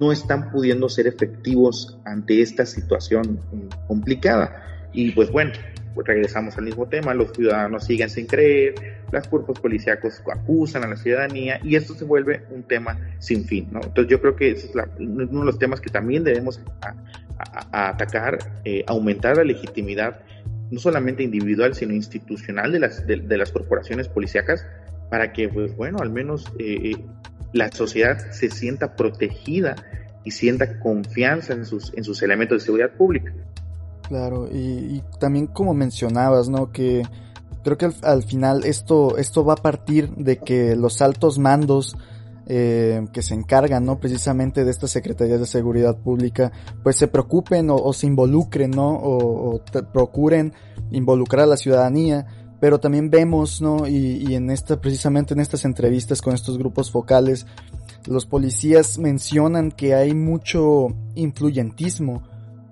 no 0.00 0.12
están 0.12 0.50
pudiendo 0.50 0.88
ser 0.88 1.06
efectivos 1.06 1.98
ante 2.04 2.42
esta 2.42 2.66
situación 2.66 3.40
eh, 3.52 3.68
complicada. 3.86 4.90
Y 4.92 5.12
pues 5.12 5.30
bueno, 5.30 5.52
regresamos 6.04 6.56
al 6.58 6.64
mismo 6.64 6.86
tema, 6.86 7.14
los 7.14 7.32
ciudadanos 7.32 7.84
siguen 7.84 8.10
sin 8.10 8.26
creer, 8.26 8.74
los 9.10 9.26
cuerpos 9.28 9.58
policíacos 9.60 10.22
acusan 10.32 10.84
a 10.84 10.88
la 10.88 10.96
ciudadanía 10.96 11.60
y 11.62 11.76
esto 11.76 11.94
se 11.94 12.04
vuelve 12.04 12.42
un 12.50 12.62
tema 12.62 12.98
sin 13.18 13.44
fin. 13.44 13.68
Entonces 13.72 14.08
yo 14.08 14.20
creo 14.20 14.36
que 14.36 14.50
es 14.50 14.70
uno 14.98 15.40
de 15.40 15.46
los 15.46 15.58
temas 15.58 15.80
que 15.80 15.90
también 15.90 16.24
debemos 16.24 16.60
atacar, 17.72 18.38
eh, 18.64 18.84
aumentar 18.86 19.36
la 19.36 19.44
legitimidad 19.44 20.20
no 20.70 20.78
solamente 20.78 21.22
individual, 21.22 21.74
sino 21.74 21.94
institucional 21.94 22.72
de 22.72 22.80
las, 22.80 23.06
de, 23.06 23.36
las 23.38 23.52
corporaciones 23.52 24.08
policíacas, 24.08 24.66
para 25.10 25.32
que, 25.32 25.48
pues 25.48 25.74
bueno, 25.76 25.98
al 26.00 26.10
menos 26.10 26.46
eh, 26.58 26.92
eh, 26.92 26.96
la 27.52 27.70
sociedad 27.72 28.30
se 28.30 28.50
sienta 28.50 28.94
protegida 28.94 29.76
y 30.24 30.32
sienta 30.32 30.78
confianza 30.78 31.54
en 31.54 31.64
sus, 31.64 31.94
en 31.94 32.04
sus 32.04 32.22
elementos 32.22 32.60
de 32.60 32.66
seguridad 32.66 32.90
pública. 32.90 33.32
Claro, 34.08 34.48
y, 34.50 35.02
también 35.20 35.46
como 35.46 35.74
mencionabas, 35.74 36.48
¿no? 36.48 36.72
Que 36.72 37.02
creo 37.62 37.76
que 37.76 37.84
al, 37.86 37.94
al, 38.02 38.22
final 38.22 38.64
esto, 38.64 39.18
esto 39.18 39.44
va 39.44 39.52
a 39.52 39.56
partir 39.56 40.10
de 40.16 40.38
que 40.38 40.74
los 40.74 41.02
altos 41.02 41.38
mandos 41.38 41.96
eh, 42.50 43.06
que 43.12 43.20
se 43.20 43.34
encargan, 43.34 43.84
¿no? 43.84 44.00
Precisamente 44.00 44.64
de 44.64 44.70
estas 44.70 44.90
secretarías 44.90 45.38
de 45.38 45.44
seguridad 45.44 45.98
pública, 45.98 46.50
pues 46.82 46.96
se 46.96 47.06
preocupen 47.06 47.68
o, 47.68 47.92
se 47.92 48.06
involucren, 48.06 48.70
¿no? 48.70 48.88
O, 48.88 49.60
procuren 49.92 50.54
involucrar 50.90 51.44
a 51.44 51.48
la 51.48 51.58
ciudadanía, 51.58 52.26
pero 52.58 52.80
también 52.80 53.10
vemos, 53.10 53.60
¿no? 53.60 53.86
Y, 53.86 54.34
en 54.34 54.48
esta, 54.48 54.80
precisamente 54.80 55.34
en 55.34 55.40
estas 55.40 55.66
entrevistas 55.66 56.22
con 56.22 56.32
estos 56.32 56.56
grupos 56.56 56.90
focales, 56.90 57.44
los 58.06 58.24
policías 58.24 58.96
mencionan 58.96 59.70
que 59.70 59.94
hay 59.94 60.14
mucho 60.14 60.96
influyentismo 61.16 62.22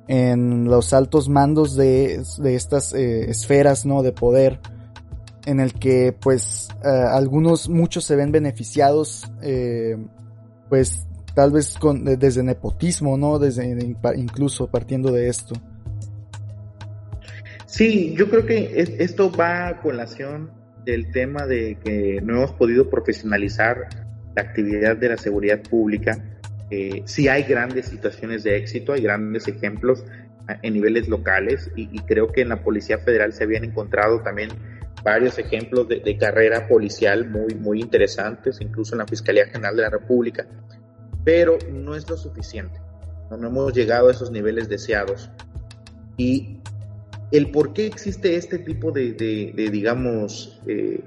en 0.09 0.65
los 0.65 0.93
altos 0.93 1.29
mandos 1.29 1.77
de, 1.77 2.23
de 2.39 2.55
estas 2.55 2.93
eh, 2.93 3.31
esferas, 3.31 3.87
¿no? 3.87 4.03
De 4.03 4.13
poder 4.13 4.61
en 5.47 5.61
el 5.61 5.73
que 5.75 6.13
pues 6.13 6.69
eh, 6.85 6.89
algunos, 6.89 7.69
muchos 7.69 8.05
se 8.05 8.17
ven 8.17 8.33
beneficiados, 8.33 9.31
eh, 9.43 9.97
pues 10.69 11.07
tal 11.35 11.53
vez 11.53 11.79
con, 11.79 12.05
desde 12.05 12.43
nepotismo, 12.43 13.17
¿no? 13.17 13.39
Desde 13.39 13.97
incluso 14.17 14.69
partiendo 14.69 15.13
de 15.13 15.29
esto. 15.29 15.55
Sí, 17.67 18.15
yo 18.17 18.29
creo 18.29 18.47
que 18.47 18.97
esto 18.99 19.31
va 19.31 19.69
a 19.69 19.81
colación 19.81 20.51
del 20.85 21.11
tema 21.11 21.47
de 21.47 21.79
que 21.85 22.21
no 22.23 22.37
hemos 22.37 22.53
podido 22.53 22.89
profesionalizar 22.89 23.89
la 24.35 24.43
actividad 24.43 24.97
de 24.97 25.09
la 25.11 25.17
seguridad 25.17 25.61
pública. 25.63 26.36
Eh, 26.71 27.03
sí 27.05 27.29
hay 27.29 27.45
grandes 27.45 27.87
situaciones 27.87 28.43
de 28.43 28.57
éxito, 28.57 28.93
hay 28.93 29.03
grandes 29.03 29.47
ejemplos 29.47 30.05
en 30.63 30.75
niveles 30.75 31.09
locales 31.09 31.71
y, 31.77 31.89
y 31.93 31.99
creo 32.01 32.31
que 32.31 32.43
en 32.43 32.51
la 32.51 32.63
Policía 32.63 32.99
Federal 32.99 33.33
se 33.33 33.45
habían 33.45 33.65
encontrado 33.65 34.21
también 34.23 34.51
varios 35.07 35.39
ejemplos 35.39 35.87
de, 35.87 36.19
carrera 36.19 36.67
policial 36.67 37.31
muy, 37.31 37.55
muy 37.55 37.81
interesantes, 37.81 38.61
incluso 38.61 38.95
en 38.95 38.99
la 38.99 39.07
Fiscalía 39.07 39.47
General 39.47 39.77
de 39.77 39.83
la 39.83 39.91
República, 39.91 40.45
pero 41.25 41.59
no 41.71 41.95
es 41.95 42.11
lo 42.11 42.17
suficiente. 42.17 42.81
No, 43.31 43.47
hemos 43.47 43.73
llegado 43.73 44.09
a 44.09 44.11
esos 44.11 44.33
niveles 44.33 44.69
deseados. 44.69 45.31
Y 46.17 46.59
el 47.31 47.53
por 47.53 47.73
qué 47.73 47.87
existe 47.87 48.35
este 48.35 48.59
tipo 48.59 48.91
de, 48.91 49.13
digamos, 49.71 50.61
eh, 50.67 51.05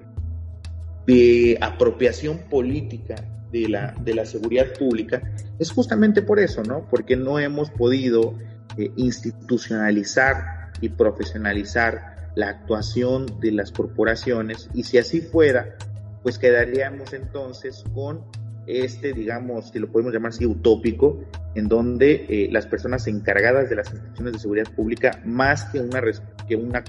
de 1.06 1.58
apropiación 1.60 2.38
política 2.50 3.15
de 3.52 3.68
la, 3.70 3.96
de 4.04 4.14
la 4.14 4.26
seguridad 4.26 4.68
pública 4.78 5.22
es 5.58 5.72
justamente 5.72 6.22
por 6.22 6.40
eso, 6.40 6.64
¿no? 6.64 6.88
Porque 6.90 7.16
no 7.16 7.40
hemos 7.40 7.70
podido 7.70 8.36
eh, 8.78 8.92
institucionalizar 8.96 10.72
y 10.82 10.90
profesionalizar 10.90 12.32
la 12.36 12.50
actuación 12.50 13.40
de 13.40 13.52
las 13.52 13.72
corporaciones 13.72 14.70
y 14.74 14.84
si 14.84 14.98
así 14.98 15.22
fuera, 15.22 15.76
pues 16.24 16.38
quedaríamos 16.38 17.14
entonces 17.14 17.84
con 17.94 18.24
este, 18.70 19.14
digamos, 19.14 19.72
si 19.72 19.80
lo 19.80 19.92
podemos 19.92 20.14
llamar 20.14 20.30
así, 20.30 20.46
utópico, 20.46 21.24
en 21.56 21.68
donde 21.68 22.26
eh, 22.30 22.50
las 22.52 22.68
personas 22.68 23.08
encargadas 23.08 23.68
de 23.68 23.76
las 23.76 23.92
instituciones 23.92 24.34
de 24.34 24.40
seguridad 24.40 24.72
pública, 24.76 25.20
más 25.26 25.66
que 25.66 25.80
una, 25.80 26.02
que 26.48 26.56
una 26.56 26.84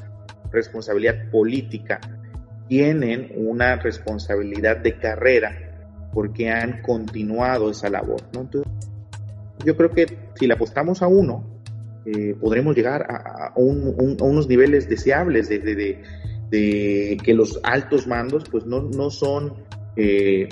responsabilidad 0.53 1.31
política, 1.31 1.99
tienen 2.69 3.33
una 3.35 3.77
responsabilidad 3.77 4.77
de 4.77 4.99
carrera 4.99 5.70
porque 6.13 6.51
han 6.51 6.83
continuado 6.83 7.71
esa 7.71 7.89
labor. 7.89 8.21
yo 9.65 9.77
creo 9.77 9.91
que 9.91 10.07
si 10.35 10.47
le 10.47 10.55
apostamos 10.55 11.03
a 11.03 11.07
uno, 11.07 11.45
eh, 12.07 12.35
podremos 12.41 12.75
llegar 12.75 13.07
a, 13.11 13.53
unos 13.57 14.49
niveles 14.49 14.89
deseables 14.89 15.49
de, 15.49 16.03
que 16.51 17.35
los 17.35 17.61
altos 17.63 18.07
mandos 18.07 18.45
pues 18.51 18.67
no, 18.67 18.83
no 18.83 19.11
son 19.11 19.55
eh, 19.97 20.49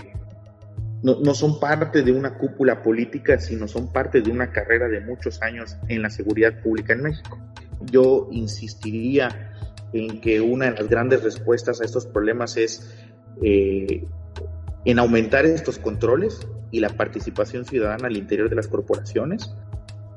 no, 1.02 1.20
no, 1.20 1.34
son 1.34 1.60
parte 1.60 2.02
de 2.02 2.12
una 2.12 2.36
cúpula 2.36 2.82
política, 2.82 3.38
sino 3.38 3.68
son 3.68 3.92
parte 3.92 4.20
de 4.20 4.30
una 4.30 4.50
carrera 4.50 4.88
de 4.88 5.00
muchos 5.00 5.40
años 5.42 5.76
en 5.88 6.02
la 6.02 6.10
seguridad 6.10 6.60
pública 6.60 6.92
en 6.92 7.02
México. 7.02 7.38
Yo 7.90 8.28
insistiría 8.32 9.54
en 9.92 10.20
que 10.20 10.40
una 10.40 10.66
de 10.66 10.72
las 10.72 10.88
grandes 10.88 11.22
respuestas 11.22 11.80
a 11.80 11.84
estos 11.84 12.06
problemas 12.06 12.56
es 12.56 12.92
eh, 13.42 14.04
en 14.88 14.98
aumentar 14.98 15.44
estos 15.44 15.78
controles 15.78 16.40
y 16.70 16.80
la 16.80 16.88
participación 16.88 17.66
ciudadana 17.66 18.06
al 18.06 18.16
interior 18.16 18.48
de 18.48 18.56
las 18.56 18.68
corporaciones, 18.68 19.54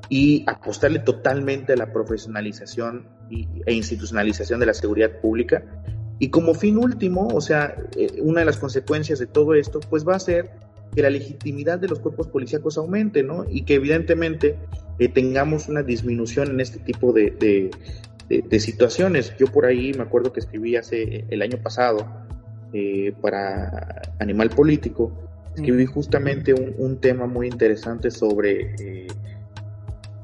y 0.08 0.46
apostarle 0.48 1.00
totalmente 1.00 1.74
a 1.74 1.76
la 1.76 1.92
profesionalización 1.92 3.06
e 3.66 3.74
institucionalización 3.74 4.62
de 4.62 4.66
la 4.66 4.74
seguridad 4.74 5.20
pública. 5.20 5.64
Y 6.20 6.30
como 6.30 6.54
fin 6.54 6.78
último, 6.78 7.28
o 7.34 7.42
sea, 7.42 7.76
eh, 7.98 8.20
una 8.22 8.42
de 8.42 8.46
las 8.46 8.58
consecuencias 8.58 9.20
de 9.20 9.28
todo 9.28 9.56
esto, 9.56 9.82
pues 9.82 10.08
va 10.08 10.16
a 10.16 10.20
ser 10.20 10.52
que 10.96 11.02
la 11.02 11.10
legitimidad 11.10 11.80
de 11.80 11.90
los 11.90 12.00
cuerpos 12.00 12.28
policíacos 12.28 12.78
aumente, 12.78 13.24
¿no? 13.24 13.46
Y 13.50 13.64
que 13.64 13.76
evidentemente 13.76 14.58
eh, 15.00 15.10
tengamos 15.10 15.68
una 15.68 15.84
disminución 15.84 16.50
en 16.50 16.62
este 16.62 16.80
tipo 16.80 17.12
de, 17.12 17.72
de, 18.30 18.60
situaciones. 18.60 19.34
Yo 19.38 19.48
por 19.48 19.66
ahí 19.66 19.94
me 19.94 20.04
acuerdo 20.04 20.32
que 20.32 20.40
escribí 20.40 20.78
hace 20.78 21.26
el 21.30 21.42
año 21.42 21.58
pasado 21.62 22.06
eh, 22.74 23.14
para 23.22 24.02
Animal 24.20 24.50
Político, 24.50 25.12
escribí 25.56 25.86
justamente 25.86 26.54
un, 26.54 26.76
un 26.78 27.00
tema 27.00 27.28
muy 27.28 27.48
interesante 27.48 28.12
sobre 28.12 29.08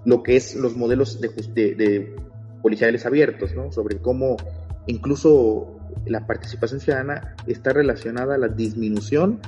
lo 0.07 0.23
que 0.23 0.37
es 0.37 0.55
los 0.55 0.77
modelos 0.77 1.19
de, 1.19 1.75
de, 1.75 2.15
policiales 2.61 3.05
abiertos, 3.05 3.53
¿no? 3.53 3.73
Sobre 3.73 3.97
cómo 3.97 4.37
incluso 4.85 5.77
la 6.05 6.25
participación 6.25 6.79
ciudadana 6.79 7.35
está 7.45 7.73
relacionada 7.73 8.35
a 8.35 8.37
la 8.37 8.47
disminución 8.47 9.41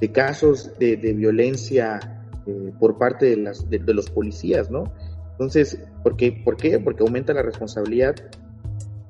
de 0.00 0.12
casos 0.12 0.78
de, 0.78 0.96
violencia 0.96 1.98
eh, 2.46 2.72
por 2.78 2.98
parte 2.98 3.24
de, 3.24 3.36
las, 3.38 3.70
de, 3.70 3.78
los 3.94 4.10
policías, 4.10 4.70
¿no? 4.70 4.92
Entonces, 5.30 5.78
¿por 6.02 6.16
qué? 6.16 6.32
¿por 6.32 6.56
Porque 6.84 7.02
aumenta 7.02 7.32
la 7.32 7.42
responsabilidad 7.42 8.14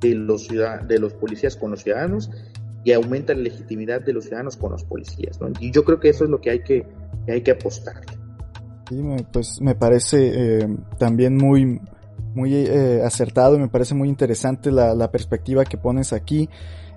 de 0.00 0.14
los, 0.14 0.48
de 0.48 0.98
los 1.00 1.14
policías 1.14 1.56
con 1.56 1.72
los 1.72 1.82
ciudadanos 1.82 2.30
y 2.84 2.92
aumenta 2.92 3.34
la 3.34 3.40
legitimidad 3.40 4.00
de 4.00 4.12
los 4.12 4.24
ciudadanos 4.24 4.56
con 4.56 4.72
los 4.72 4.84
policías. 4.84 5.40
¿no? 5.40 5.48
Y 5.60 5.70
yo 5.70 5.84
creo 5.84 6.00
que 6.00 6.08
eso 6.08 6.24
es 6.24 6.30
lo 6.30 6.40
que 6.40 6.50
hay 6.50 6.62
que, 6.62 6.86
que 7.26 7.32
hay 7.32 7.40
que 7.42 7.52
apostar. 7.52 7.96
Sí, 8.88 9.00
pues 9.32 9.60
me 9.60 9.74
parece 9.74 10.32
eh, 10.34 10.68
también 10.98 11.36
muy, 11.36 11.80
muy 12.34 12.54
eh, 12.54 13.02
acertado, 13.04 13.58
me 13.58 13.68
parece 13.68 13.94
muy 13.94 14.08
interesante 14.08 14.70
la, 14.70 14.94
la 14.94 15.10
perspectiva 15.10 15.64
que 15.64 15.78
pones 15.78 16.12
aquí. 16.12 16.48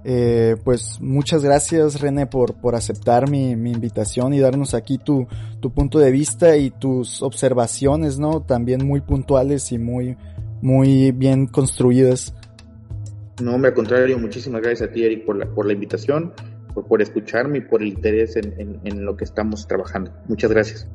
Eh, 0.07 0.55
pues 0.63 0.99
muchas 1.01 1.43
gracias 1.43 1.99
René 1.99 2.27
por, 2.27 2.53
por 2.53 2.75
aceptar 2.75 3.27
mi, 3.27 3.55
mi, 3.55 3.71
invitación 3.71 4.35
y 4.35 4.39
darnos 4.39 4.75
aquí 4.75 4.99
tu, 4.99 5.25
tu 5.61 5.73
punto 5.73 5.97
de 5.97 6.11
vista 6.11 6.57
y 6.57 6.69
tus 6.69 7.23
observaciones, 7.23 8.19
¿no? 8.19 8.43
También 8.43 8.85
muy 8.85 9.01
puntuales 9.01 9.71
y 9.71 9.79
muy, 9.79 10.15
muy 10.61 11.11
bien 11.11 11.47
construidas. 11.47 12.35
No, 13.41 13.57
me 13.57 13.67
al 13.67 13.73
contrario, 13.73 14.17
muchísimas 14.17 14.61
gracias 14.61 14.89
a 14.89 14.93
ti 14.93 15.03
Eric 15.03 15.25
por 15.25 15.35
la, 15.35 15.45
por 15.45 15.65
la 15.65 15.73
invitación, 15.73 16.33
por, 16.73 16.87
por 16.87 17.01
escucharme 17.01 17.57
y 17.57 17.61
por 17.61 17.81
el 17.81 17.89
interés 17.89 18.35
en, 18.37 18.53
en, 18.59 18.79
en 18.83 19.05
lo 19.05 19.17
que 19.17 19.25
estamos 19.25 19.67
trabajando. 19.67 20.13
Muchas 20.27 20.51
gracias. 20.51 20.87